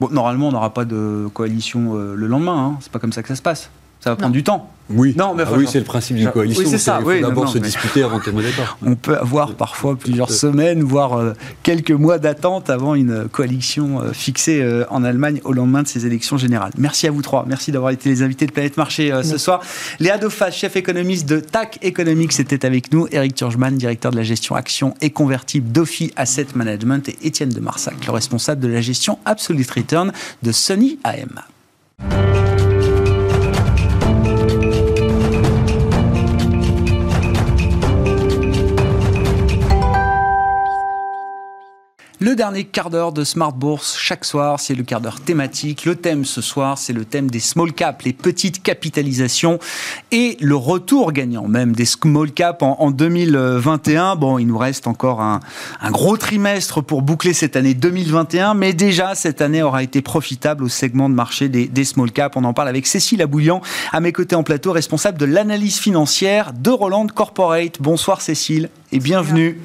[0.00, 2.66] bon, normalement, on n'aura pas de coalition le lendemain.
[2.66, 3.70] Hein, c'est pas comme ça que ça se passe.
[4.00, 4.70] Ça va prendre du temps.
[4.92, 6.64] Oui, non, mais ah oui c'est le principe d'une coalition.
[6.66, 6.98] c'est ça.
[7.00, 8.76] Il faut d'abord se disputer avant de départ.
[8.84, 11.32] On peut avoir parfois plusieurs semaines, voire euh,
[11.62, 16.06] quelques mois d'attente avant une coalition euh, fixée euh, en Allemagne au lendemain de ces
[16.06, 16.72] élections générales.
[16.76, 17.44] Merci à vous trois.
[17.46, 19.60] Merci d'avoir été les invités de Planète Marché ce soir.
[20.00, 23.06] Léa Dauphas, chef économiste de TAC Economics, était avec nous.
[23.12, 27.08] Eric Turgeman, directeur de la gestion action et convertible d'Ophi Asset Management.
[27.08, 31.40] Et Étienne de Marsac, le responsable de la gestion Absolute Return de Sony AM.
[42.22, 45.86] Le dernier quart d'heure de Smart Bourse chaque soir, c'est le quart d'heure thématique.
[45.86, 49.58] Le thème ce soir, c'est le thème des small caps, les petites capitalisations
[50.12, 54.16] et le retour gagnant même des small caps en, 2021.
[54.16, 55.40] Bon, il nous reste encore un,
[55.90, 60.68] gros trimestre pour boucler cette année 2021, mais déjà cette année aura été profitable au
[60.68, 62.36] segment de marché des, des small caps.
[62.36, 63.62] On en parle avec Cécile Abouillant,
[63.92, 67.80] à mes côtés en plateau, responsable de l'analyse financière de Roland Corporate.
[67.80, 69.60] Bonsoir Cécile et bienvenue.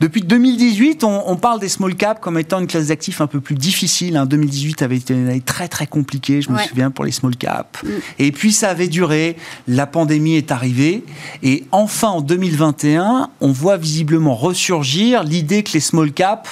[0.00, 3.54] Depuis 2018, on, parle des small caps comme étant une classe d'actifs un peu plus
[3.54, 4.20] difficile.
[4.26, 4.84] 2018 hein.
[4.84, 7.82] avait été une année très très compliquée, je me souviens, pour les small caps.
[7.82, 7.88] Mm.
[8.18, 9.36] Et puis ça avait duré,
[9.68, 11.04] la pandémie est arrivée,
[11.42, 16.50] et enfin en 2021, on voit visiblement ressurgir l'idée que les small caps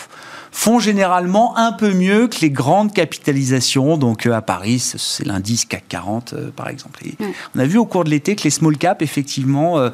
[0.52, 3.96] font généralement un peu mieux que les grandes capitalisations.
[3.96, 7.02] Donc euh, à Paris, c'est l'indice CAC 40 euh, par exemple.
[7.54, 9.90] On a vu au cours de l'été que les small caps, effectivement, euh,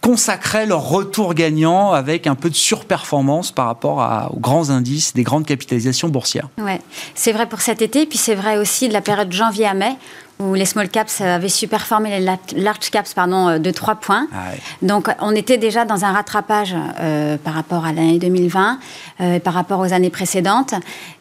[0.00, 5.22] consacraient leur retour gagnant avec un peu de surperformance par rapport aux grands indices des
[5.22, 6.48] grandes capitalisations boursières.
[6.58, 6.80] Ouais,
[7.14, 9.96] c'est vrai pour cet été, puis c'est vrai aussi de la période janvier à mai
[10.40, 12.24] où les small caps avaient superformé les
[12.56, 14.28] large caps pardon, euh, de 3 points.
[14.32, 18.78] Ah Donc on était déjà dans un rattrapage euh, par rapport à l'année 2020,
[19.20, 20.74] euh, par rapport aux années précédentes.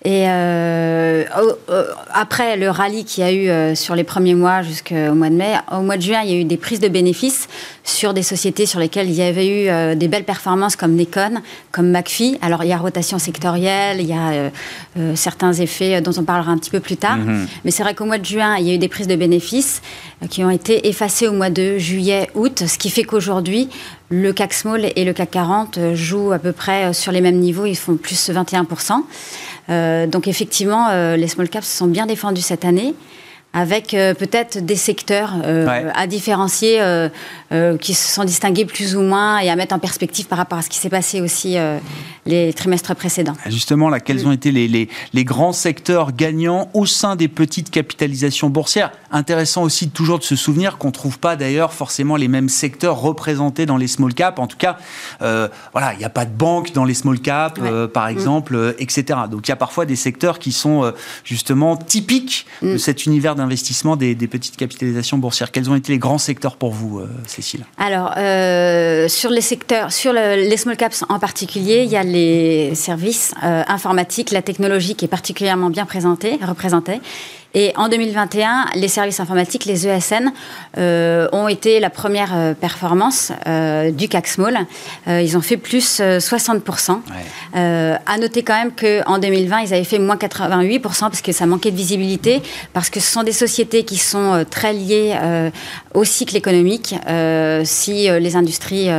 [0.05, 0.27] Et
[2.13, 5.55] après le rallye qu'il y a eu sur les premiers mois jusqu'au mois de mai,
[5.71, 7.47] au mois de juin, il y a eu des prises de bénéfices
[7.87, 11.89] sur des sociétés sur lesquelles il y avait eu des belles performances comme Nikon, comme
[11.89, 12.37] McPhee.
[12.41, 14.51] Alors il y a rotation sectorielle, il y a
[15.15, 17.17] certains effets dont on parlera un petit peu plus tard.
[17.17, 17.47] Mm-hmm.
[17.65, 19.81] Mais c'est vrai qu'au mois de juin, il y a eu des prises de bénéfices
[20.23, 23.69] euh, qui ont été effacés au mois de juillet, août, ce qui fait qu'aujourd'hui,
[24.09, 27.21] le CAC Small et le CAC 40 euh, jouent à peu près euh, sur les
[27.21, 30.07] mêmes niveaux, ils font plus 21%.
[30.09, 32.93] donc effectivement, les small caps se sont bien défendus cette année
[33.53, 37.09] avec euh, peut-être des secteurs euh, à différencier euh,
[37.79, 40.61] qui se sont distingués plus ou moins et à mettre en perspective par rapport à
[40.61, 41.55] ce qui s'est passé aussi
[42.25, 43.35] les trimestres précédents.
[43.45, 47.29] Ah, justement, là, quels ont été les, les, les, grands secteurs gagnants au sein des
[47.29, 48.91] petites capitalisations boursières?
[49.11, 52.99] Intéressant aussi toujours de se souvenir qu'on ne trouve pas d'ailleurs forcément les mêmes secteurs
[52.99, 54.39] représentés dans les small caps.
[54.39, 54.77] En tout cas,
[55.19, 57.61] voilà, il n'y a pas de banque dans les small caps,
[57.93, 58.11] par mm.
[58.11, 59.19] exemple, etc.
[59.31, 60.91] Donc il y a parfois des secteurs qui sont
[61.23, 62.77] justement typiques de mm.
[62.77, 65.51] cet univers d'un investissement des, petites capitalisations boursières.
[65.51, 67.65] Quels ont été les grands secteurs pour vous, euh, Cécile?
[67.77, 72.75] Alors, euh, sur les secteurs, sur les small caps en particulier, il y a les
[72.75, 76.99] services euh, informatiques, la technologie qui est particulièrement bien présentée, représentée.
[77.53, 80.31] Et en 2021, les services informatiques, les ESN,
[80.77, 84.57] euh, ont été la première euh, performance euh, du CAC Small.
[85.07, 86.99] ils ont fait plus 60%.
[87.53, 91.71] à noter quand même qu'en 2020, ils avaient fait moins 88% parce que ça manquait
[91.71, 92.41] de visibilité,
[92.73, 95.15] parce que ce sont des sociétés qui sont très liées
[95.93, 96.95] au cycle économique.
[97.63, 98.89] si les industries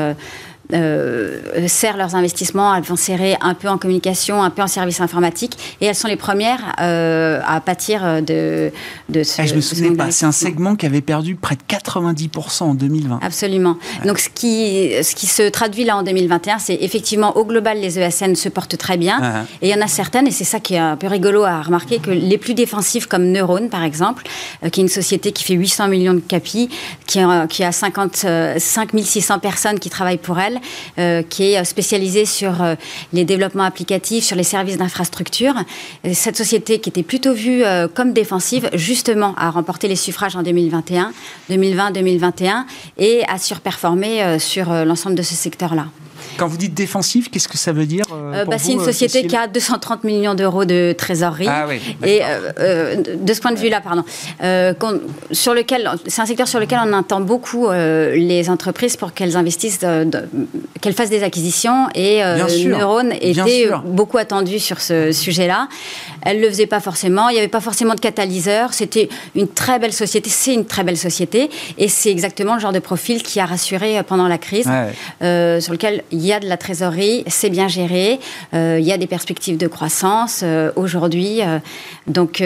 [0.75, 5.01] euh, serrent leurs investissements, elles vont serrer un peu en communication, un peu en services
[5.01, 8.71] informatiques, et elles sont les premières euh, à pâtir de,
[9.09, 9.43] de ce.
[9.43, 12.75] Eh, je me souviens pas, c'est un segment qui avait perdu près de 90% en
[12.75, 13.21] 2020.
[13.23, 13.77] Absolument.
[14.05, 17.99] Donc ce qui, ce qui se traduit là en 2021, c'est effectivement au global, les
[17.99, 19.45] ESN se portent très bien, ah, ah.
[19.63, 21.63] et il y en a certaines, et c'est ça qui est un peu rigolo à
[21.63, 24.25] remarquer, que les plus défensives comme Neurone, par exemple,
[24.65, 26.69] euh, qui est une société qui fait 800 millions de capis,
[27.07, 28.27] qui a, qui a 50,
[28.59, 30.58] 5600 personnes qui travaillent pour elle,
[30.99, 32.75] euh, qui est spécialisée sur euh,
[33.13, 35.55] les développements applicatifs, sur les services d'infrastructure.
[36.13, 40.43] Cette société qui était plutôt vue euh, comme défensive, justement, a remporté les suffrages en
[40.43, 41.13] 2021,
[41.51, 42.65] 2020-2021
[42.99, 45.87] et a surperformé sur l'ensemble de ce secteur-là.
[46.37, 48.85] Quand vous dites défensif, qu'est-ce que ça veut dire euh, euh, bah, C'est une euh,
[48.85, 51.47] société qui a 230 millions d'euros de trésorerie.
[51.49, 52.21] Ah oui, et
[53.17, 54.05] de ce point de vue-là, pardon,
[55.33, 59.81] sur lequel c'est un secteur sur lequel on entend beaucoup les entreprises pour qu'elles investissent,
[60.81, 61.89] qu'elles fassent des acquisitions.
[61.95, 62.23] Et
[62.67, 65.69] Neurone était beaucoup attendu sur ce sujet-là.
[66.23, 67.29] Elle le faisait pas forcément.
[67.29, 68.73] Il n'y avait pas forcément de catalyseur.
[68.73, 70.31] C'était une très belle société.
[70.31, 74.03] C'est une très belle société, et c'est exactement le genre de profil qui a rassuré
[74.07, 74.69] pendant la crise,
[75.21, 78.21] sur lequel il y a de la trésorerie, c'est bien géré,
[78.55, 81.41] euh, il y a des perspectives de croissance euh, aujourd'hui.
[81.43, 81.59] Euh,
[82.07, 82.43] donc,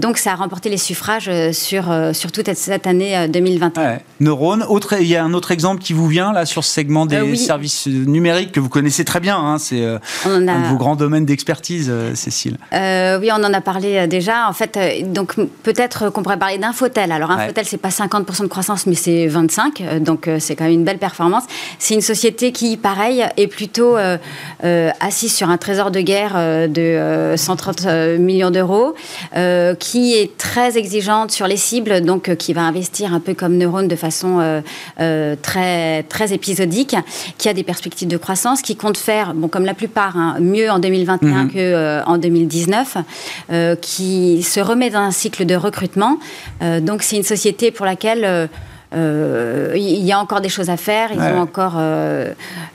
[0.00, 3.98] donc ça a remporté les suffrages sur, sur toute cette année 2021.
[4.20, 7.06] Neurone, autre, il y a un autre exemple qui vous vient là sur ce segment
[7.06, 9.36] des services numériques que vous connaissez très bien.
[9.36, 9.84] Hein, c'est
[10.24, 12.58] un de vos grands domaines d'expertise, Cécile.
[12.72, 14.48] oui, on en a parlé déjà.
[14.48, 17.12] En fait, donc peut-être qu'on pourrait parler d'Infotel.
[17.12, 20.84] Alors Infotel, c'est pas 50% de croissance, mais c'est 25, donc c'est quand même une
[20.84, 21.44] belle performance.
[21.78, 24.18] C'est une société qui pareil, est plutôt euh,
[24.64, 27.86] euh, assis sur un trésor de guerre euh, de 130
[28.18, 28.94] millions d'euros,
[29.78, 33.88] qui est très exigeante sur les cibles, donc qui va investir un peu comme Neurone
[33.88, 34.62] de façon
[35.42, 36.96] très, très épisodique,
[37.38, 40.70] qui a des perspectives de croissance, qui compte faire, bon, comme la plupart, hein, mieux
[40.70, 41.50] en 2021 mhm.
[42.04, 42.96] qu'en 2019,
[43.80, 46.18] qui se remet dans un cycle de recrutement.
[46.80, 48.48] donc c'est une société pour laquelle
[48.94, 51.10] il y a encore des choses à faire.
[51.12, 51.76] Ils ont encore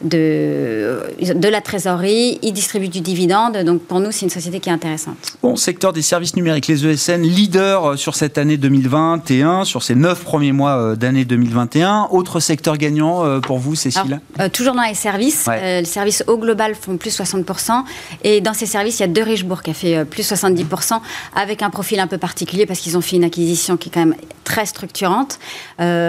[0.01, 2.39] de, de la trésorerie.
[2.41, 3.57] Ils distribuent du dividende.
[3.63, 5.17] Donc pour nous, c'est une société qui est intéressante.
[5.41, 10.23] Bon, secteur des services numériques, les ESN, leader sur cette année 2021, sur ces neuf
[10.23, 12.07] premiers mois d'année 2021.
[12.11, 14.19] Autre secteur gagnant pour vous, Cécile
[14.53, 15.47] Toujours dans les services.
[15.47, 17.83] les services au global font plus 60%.
[18.23, 20.99] Et dans ces services, il y a De Richebourg qui a fait plus 70%,
[21.35, 24.05] avec un profil un peu particulier parce qu'ils ont fait une acquisition qui est quand
[24.05, 25.39] même très structurante.
[25.79, 26.06] Euh,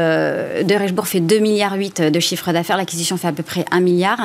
[0.65, 4.21] de Richebourg fait 2,8 milliards de chiffre d'affaires, l'acquisition fait à peu près 1 milliard,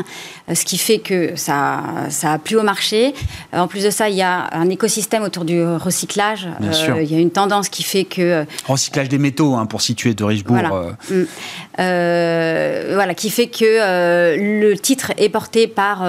[0.50, 3.14] euh, ce qui fait que ça, ça a plu au marché.
[3.54, 6.48] Euh, en plus de ça, il y a un écosystème autour du recyclage.
[6.60, 8.46] il y a une tendance qui fait que...
[8.68, 10.58] Recyclage des métaux, hein, pour situer De Richebourg.
[10.58, 10.98] Voilà.
[11.10, 12.94] Mm.
[12.94, 16.06] voilà, qui fait que le titre est porté par,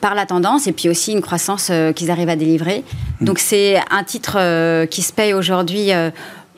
[0.00, 2.84] par la tendance et puis aussi une croissance qu'ils arrivent à délivrer.
[3.20, 3.24] Mm.
[3.24, 5.90] Donc c'est un titre qui se paye aujourd'hui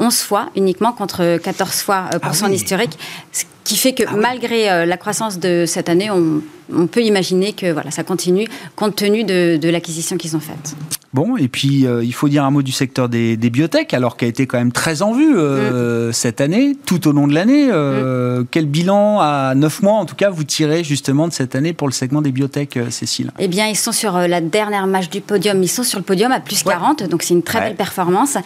[0.00, 2.98] 11 fois uniquement contre 14 fois euh, pour ah son historique.
[3.32, 6.42] Ce qui fait que ah malgré euh, la croissance de cette année, on,
[6.86, 10.74] peut imaginer que voilà, ça continue compte tenu de, l'acquisition qu'ils ont faite.
[11.12, 14.24] Bon, et puis euh, il faut dire un mot du secteur des, biotech, alors qui
[14.24, 16.12] a été quand même très en vue mm.
[16.12, 17.66] cette année, tout au long de l'année.
[17.66, 18.46] Mm.
[18.50, 21.86] Quel bilan à 9 mois, en tout cas, vous tirez justement de cette année pour
[21.86, 23.30] le segment des biotech, Cécile?
[23.38, 25.62] Eh bien, ils sont sur la dernière match du podium.
[25.62, 28.36] Ils sont sur le podium à plus 40, donc c'est une très belle performance.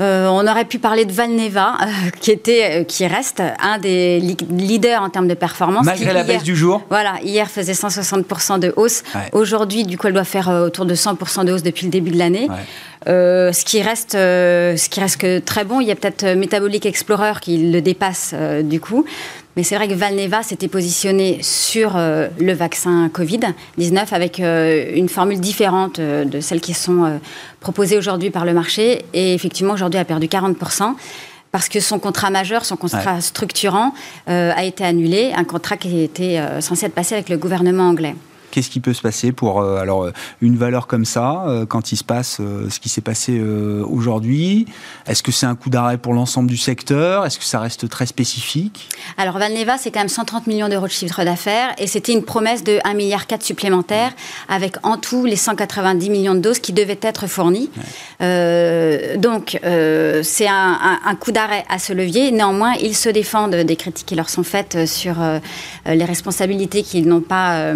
[0.00, 4.20] Euh, on aurait pu parler de Valneva, euh, qui était, euh, qui reste un des
[4.20, 5.84] leaders en termes de performance.
[5.84, 6.82] Malgré la baisse du jour.
[6.88, 9.02] Voilà, hier faisait 160% de hausse.
[9.32, 12.18] Aujourd'hui, du coup, elle doit faire autour de 100% de hausse depuis le début de
[12.18, 12.48] l'année.
[13.06, 15.80] Ce qui reste, ce qui reste que très bon.
[15.80, 19.04] Il y a peut-être Metabolic Explorer qui le dépasse du coup.
[19.58, 25.08] Mais c'est vrai que Valneva s'était positionné sur euh, le vaccin Covid-19 avec euh, une
[25.08, 27.18] formule différente euh, de celles qui sont
[27.58, 29.04] proposées aujourd'hui par le marché.
[29.14, 30.94] Et effectivement, aujourd'hui, a perdu 40%
[31.50, 33.94] parce que son contrat majeur, son contrat structurant,
[34.28, 38.14] a été annulé, un contrat qui était censé être passé avec le gouvernement anglais.
[38.50, 41.92] Qu'est-ce qui peut se passer pour euh, alors euh, une valeur comme ça euh, quand
[41.92, 44.66] il se passe ce qui s'est passé aujourd'hui?
[45.06, 47.26] Est-ce que c'est un coup d'arrêt pour l'ensemble du secteur?
[47.26, 48.88] Est-ce que ça reste très spécifique?
[49.16, 52.64] Alors Valneva, c'est quand même 130 millions d'euros de chiffre d'affaires et c'était une promesse
[52.64, 54.12] de 1,4 milliard supplémentaire
[54.48, 57.70] avec en tout les 190 millions de doses qui devaient être fournies.
[58.20, 59.58] donc
[60.22, 62.30] c'est un, coup d'arrêt à ce levier.
[62.30, 65.16] Néanmoins, ils se défendent des critiques qui leur sont faites sur
[65.86, 67.72] les responsabilités qu'ils n'ont pas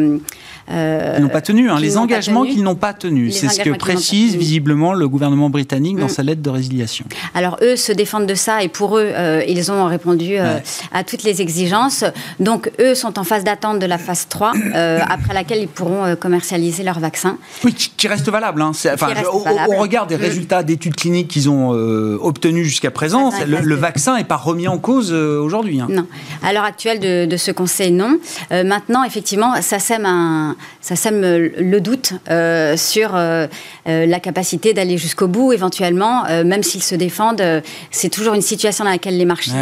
[0.70, 3.36] euh, ils n'ont pas tenu, hein, les engagements qu'ils n'ont pas tenus.
[3.36, 6.10] C'est ce que précise visiblement le gouvernement britannique dans mm.
[6.10, 7.04] sa lettre de résiliation.
[7.34, 10.58] Alors eux se défendent de ça et pour eux, euh, ils ont répondu euh,
[10.92, 12.04] à toutes les exigences.
[12.40, 14.52] Donc eux sont en phase d'attente de la phase 3,
[15.08, 17.38] après laquelle ils pourront commercialiser leur vaccin.
[17.64, 18.62] Oui, qui reste valable.
[18.62, 18.72] Hein.
[18.92, 20.20] Enfin, au, regard des mm.
[20.20, 25.12] résultats d'études cliniques qu'ils ont obtenus jusqu'à présent, le, vaccin n'est pas remis en cause
[25.12, 25.80] aujourd'hui.
[25.80, 25.88] Hein.
[25.90, 26.06] Non.
[26.42, 28.18] À l'heure actuelle de, de ce conseil, non.
[28.50, 33.46] maintenant, effectivement, ça sème un ça sème le doute euh, sur euh,
[33.88, 37.42] euh, la capacité d'aller jusqu'au bout, éventuellement, même s'ils se défendent.
[37.90, 39.52] c'est toujours une situation dans laquelle les marchés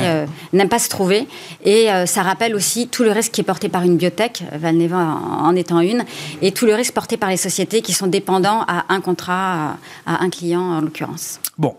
[0.53, 1.27] n'aiment pas se trouver.
[1.65, 5.55] Et ça rappelle aussi tout le risque qui est porté par une biotech, Valneva en,
[5.57, 6.05] étant une,
[6.43, 9.77] et tout le risque porté par les sociétés qui sont dépendants à un contrat,
[10.07, 11.41] à un client en l'occurrence.
[11.59, 11.75] Bon,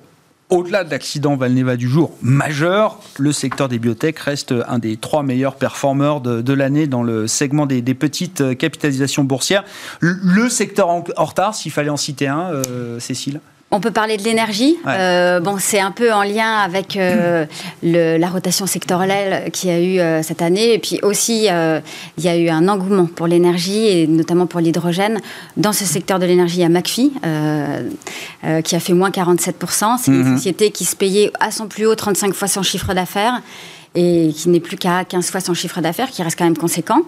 [0.52, 5.24] au-delà de l'accident Valneva du jour majeur, le secteur des biotech reste un des trois
[5.24, 9.64] meilleurs performeurs de, l'année dans le segment des, petites capitalisations boursières.
[10.02, 13.40] Le, secteur en, retard, s'il fallait en citer un, euh, Cécile?
[13.72, 14.78] On peut parler de l'énergie.
[14.86, 17.46] Euh, bon, c'est un peu en lien avec euh,
[17.84, 20.74] la rotation sectorielle qu'il y a eu euh, cette année.
[20.74, 25.20] Et puis aussi, il y a eu un engouement pour l'énergie et notamment pour l'hydrogène.
[25.56, 27.14] Dans ce secteur de l'énergie, il y a McPhee
[28.64, 29.98] qui a fait moins 47%.
[30.00, 30.38] C'est une mhm.
[30.38, 33.42] société qui se payait à son plus haut 35 fois son chiffre d'affaires
[33.96, 37.02] et qui n'est plus qu'à 15 fois son chiffre d'affaires, qui reste quand même conséquent,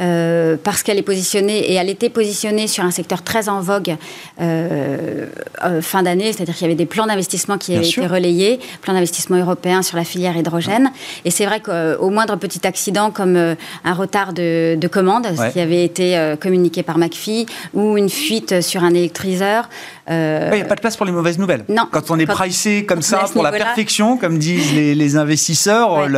[0.00, 3.96] euh, parce qu'elle est positionnée, et elle était positionnée sur un secteur très en vogue
[4.40, 5.26] euh,
[5.64, 8.94] euh, fin d'année, c'est-à-dire qu'il y avait des plans d'investissement qui avaient été relayés, plans
[8.94, 10.90] d'investissement européens sur la filière hydrogène,
[11.24, 15.84] et c'est vrai qu'au moindre petit accident, comme un retard de, commande, ce qui avait
[15.84, 19.68] été communiqué par McPhee, ou une fuite sur un électryseur,
[20.08, 20.14] il
[20.52, 21.64] n'y a pas de place pour les mauvaises nouvelles.
[21.68, 21.88] Non.
[21.90, 26.08] Quand on est pricé comme ça pour la perfection, comme disent les, investisseurs,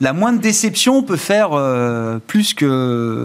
[0.00, 3.21] la moindre déception peut faire euh, plus que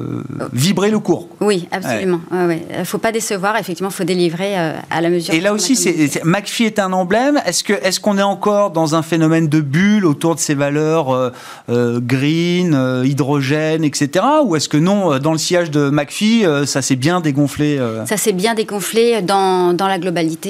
[0.53, 1.27] vibrer le cours.
[1.39, 2.21] Oui, absolument.
[2.31, 5.33] Il ne faut pas décevoir, effectivement, il faut délivrer euh, à la mesure.
[5.33, 7.39] Et là aussi, c'est, McPhee est un emblème.
[7.45, 11.31] Est-ce, que, est-ce qu'on est encore dans un phénomène de bulle autour de ces valeurs
[11.69, 14.25] euh, green, hydrogène, etc.
[14.43, 18.33] Ou est-ce que non, dans le sillage de McPhee, ça s'est bien dégonflé Ça s'est
[18.33, 20.49] bien dégonflé dans, dans la globalité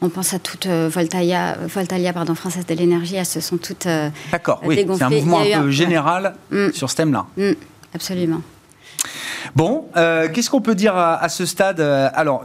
[0.00, 3.86] On pense à toutes Voltalia, Voltalia pardon, Française de l'énergie, elles se sont toutes
[4.32, 6.72] D'accord, oui, c'est un mouvement un peu général mm.
[6.72, 7.26] sur ce thème-là.
[7.36, 7.52] Mm,
[7.94, 8.42] absolument.
[9.54, 12.44] Bon, euh, qu'est-ce qu'on peut dire à, ce stade euh, Alors,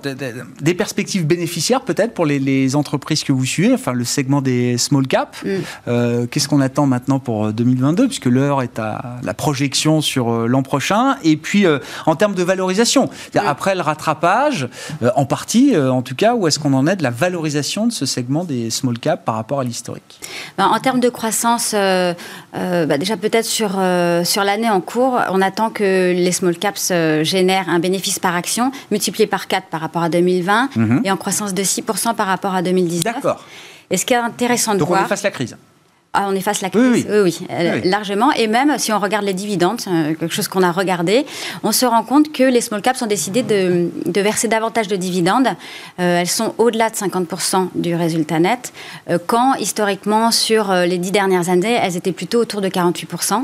[0.62, 5.08] des perspectives bénéficiaires peut-être pour les, entreprises que vous suivez, enfin le segment des small
[5.08, 5.44] caps.
[5.44, 5.50] Mm.
[5.88, 10.64] Euh, qu'est-ce qu'on attend maintenant pour 2022 Puisque l'heure est à la projection sur l'an
[10.64, 11.16] prochain.
[11.24, 11.66] Et puis,
[12.06, 13.40] en termes de valorisation, mm.
[13.46, 14.68] après le rattrapage,
[15.16, 18.06] en partie en tout cas, où est-ce qu'on en est de la valorisation de ce
[18.06, 20.20] segment des small caps par rapport à l'historique?
[20.58, 23.80] Ben, En termes de croissance, bah, déjà peut-être sur,
[24.24, 28.36] sur l'année en cours, on attend que les small caps euh, génère un bénéfice par
[28.36, 31.02] action multiplié par 4 par rapport à 2020 mhm.
[31.04, 33.16] et en croissance de 6% par rapport à 2019.
[33.16, 33.46] D'accord.
[33.90, 34.90] Et ce qui est intéressant de voir...
[34.90, 35.58] Donc on est face à la crise
[36.14, 37.48] ah, on efface la crise, oui, oui.
[37.52, 38.32] Euh, largement.
[38.32, 41.28] Et même si on regarde les dividendes, euh, quelque chose qu'on a regardé,
[41.64, 43.90] on se rend compte que les small caps ont décidé de,
[44.20, 45.50] verser davantage de dividendes.
[46.00, 48.74] Euh, elles sont au-delà de 50% du résultat net,
[49.28, 53.44] quand historiquement, sur les dix dernières années, elles étaient plutôt autour de 48%.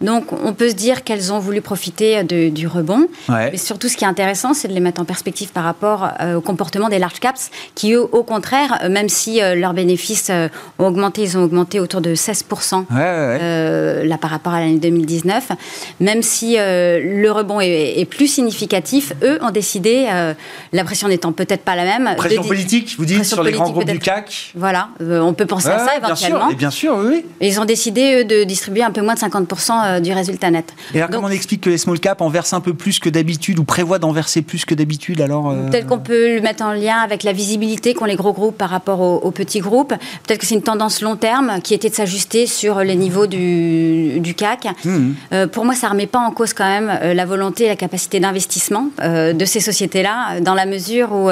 [0.00, 3.08] Donc on peut se dire qu'elles ont voulu profiter du rebond.
[3.28, 6.40] Mais surtout, ce qui est intéressant, c'est de les mettre en perspective par rapport au
[6.40, 10.30] comportement des large caps, qui eux, au contraire, même si leurs bénéfices
[10.78, 14.78] ont augmenté, ils ont augmenté autour de de 16% euh, là par rapport à l'année
[14.78, 15.52] 2019.
[16.00, 20.34] Même si euh, le rebond est, plus significatif, eux ont décidé, euh,
[20.72, 22.14] la pression n'étant peut-être pas la même.
[22.16, 25.78] Pression politique, vous dites, sur les grands groupes du CAC Voilà, on peut penser à
[25.78, 26.48] ça éventuellement.
[26.48, 27.24] Bien sûr, bien sûr oui.
[27.40, 30.72] ils ont décidé, eux, de distribuer un peu moins de 50% du résultat net.
[30.94, 33.08] Et alors, comment on explique que les small caps en versent un peu plus que
[33.08, 36.72] d'habitude ou prévoient d'en verser plus que d'habitude alors Peut-être qu'on peut le mettre en
[36.72, 39.94] lien avec la visibilité qu'ont les gros groupes par rapport aux, aux petits groupes.
[40.26, 44.34] Peut-être que c'est une tendance long terme qui était s'ajuster sur les niveaux du, du
[44.34, 44.66] CAC.
[44.84, 45.12] Mmh.
[45.32, 47.68] Euh, pour moi, ça ne remet pas en cause quand même euh, la volonté et
[47.68, 51.28] la capacité d'investissement euh, de ces sociétés-là, dans la mesure où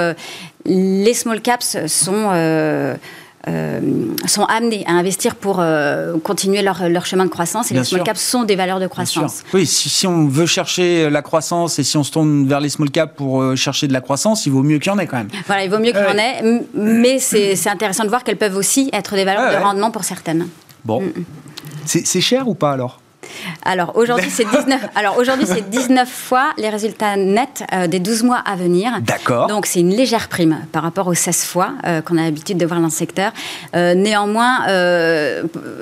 [0.67, 2.31] les small caps sont...
[4.27, 5.63] sont amenés à investir pour
[6.23, 9.43] continuer leur, leur, chemin de croissance et les small caps sont des valeurs de croissance.
[9.53, 12.69] Oui, si, si, on veut chercher la croissance et si on se tourne vers les
[12.69, 15.19] small caps pour chercher de la croissance, il vaut mieux qu'il y en ait quand
[15.19, 15.29] même.
[15.47, 18.57] Voilà, il vaut mieux qu'il y en ait, mais c'est intéressant de voir qu'elles peuvent
[18.57, 20.49] aussi être des valeurs de rendement pour certaines.
[20.85, 21.01] Bon.
[21.01, 21.25] Mm, mm.
[21.85, 23.01] C'est cher ou pas alors?
[23.65, 28.23] Alors aujourd'hui, c'est 19, alors aujourd'hui, c'est 19 fois les résultats nets euh, des 12
[28.25, 28.93] mois à venir.
[29.03, 29.47] D'accord.
[29.47, 32.67] Donc c'est une légère prime par rapport aux 16 fois euh, qu'on a l'habitude de
[32.67, 33.33] voir dans le secteur.
[33.75, 34.61] Euh, néanmoins,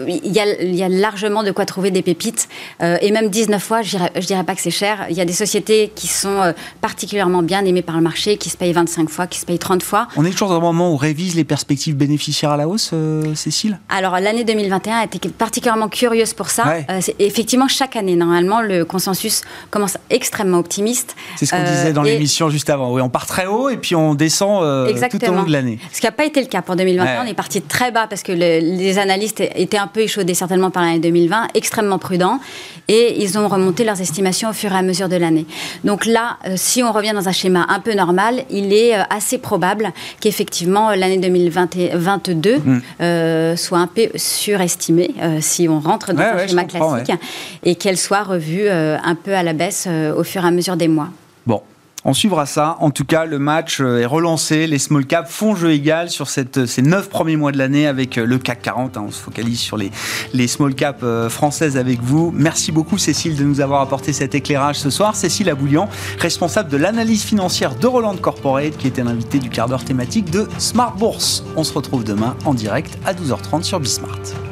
[0.06, 2.48] il y, y, a largement de quoi trouver des pépites.
[2.80, 5.06] et même 19 fois, je dirais, dirais pas que c'est cher.
[5.10, 8.56] Il y a des sociétés qui sont particulièrement bien aimées par le marché, qui se
[8.56, 10.08] payent 25 fois, qui se payent 30 fois.
[10.16, 12.92] On est toujours dans un moment où on révise les perspectives bénéficiaires à la hausse,
[13.34, 13.78] Cécile?
[13.88, 16.76] Alors l'année 2021 a été particulièrement curieuse pour ça.
[17.18, 21.16] effectivement, effectivement, chaque année, normalement, le consensus commence extrêmement optimiste.
[21.36, 22.92] C'est ce qu'on disait dans euh, l'émission juste avant.
[22.92, 25.78] Oui, on part très haut et puis on descend euh, tout au long de l'année.
[25.92, 27.24] Ce qui n'a pas été le cas pour 2021.
[27.24, 30.82] On est parti très bas parce que les analystes étaient un peu échaudés certainement par
[30.82, 32.38] l'année 2020, extrêmement prudents,
[32.88, 35.46] et ils ont remonté leurs estimations au fur et à mesure de l'année.
[35.84, 39.38] Donc là, euh, si on revient dans un schéma un peu normal, il est assez
[39.38, 43.56] probable qu'effectivement l'année 2022 mm.
[43.56, 47.12] soit un peu surestimée si on rentre dans un schéma classique
[47.62, 50.50] et qu'elle soit revue euh, un peu à la baisse euh, au fur et à
[50.50, 51.08] mesure des mois.
[51.46, 51.62] Bon,
[52.04, 52.76] on suivra ça.
[52.80, 54.66] En tout cas, le match euh, est relancé.
[54.66, 58.38] Les small caps font jeu égal sur ces neuf premiers mois de l'année avec le
[58.38, 58.96] CAC 40.
[58.96, 59.04] Hein.
[59.08, 59.90] on se focalise sur les,
[60.32, 62.32] les small caps françaises avec vous.
[62.34, 65.16] Merci beaucoup, Cécile, de nous avoir apporté cet éclairage ce soir.
[65.16, 69.84] Cécile Aboulian, responsable de l'analyse financière de Roland Corporate, qui était l'invité du quart d'heure
[69.84, 71.44] thématique de Smart Bourse.
[71.56, 74.51] On se retrouve demain en direct à 12h30 sur Bismart.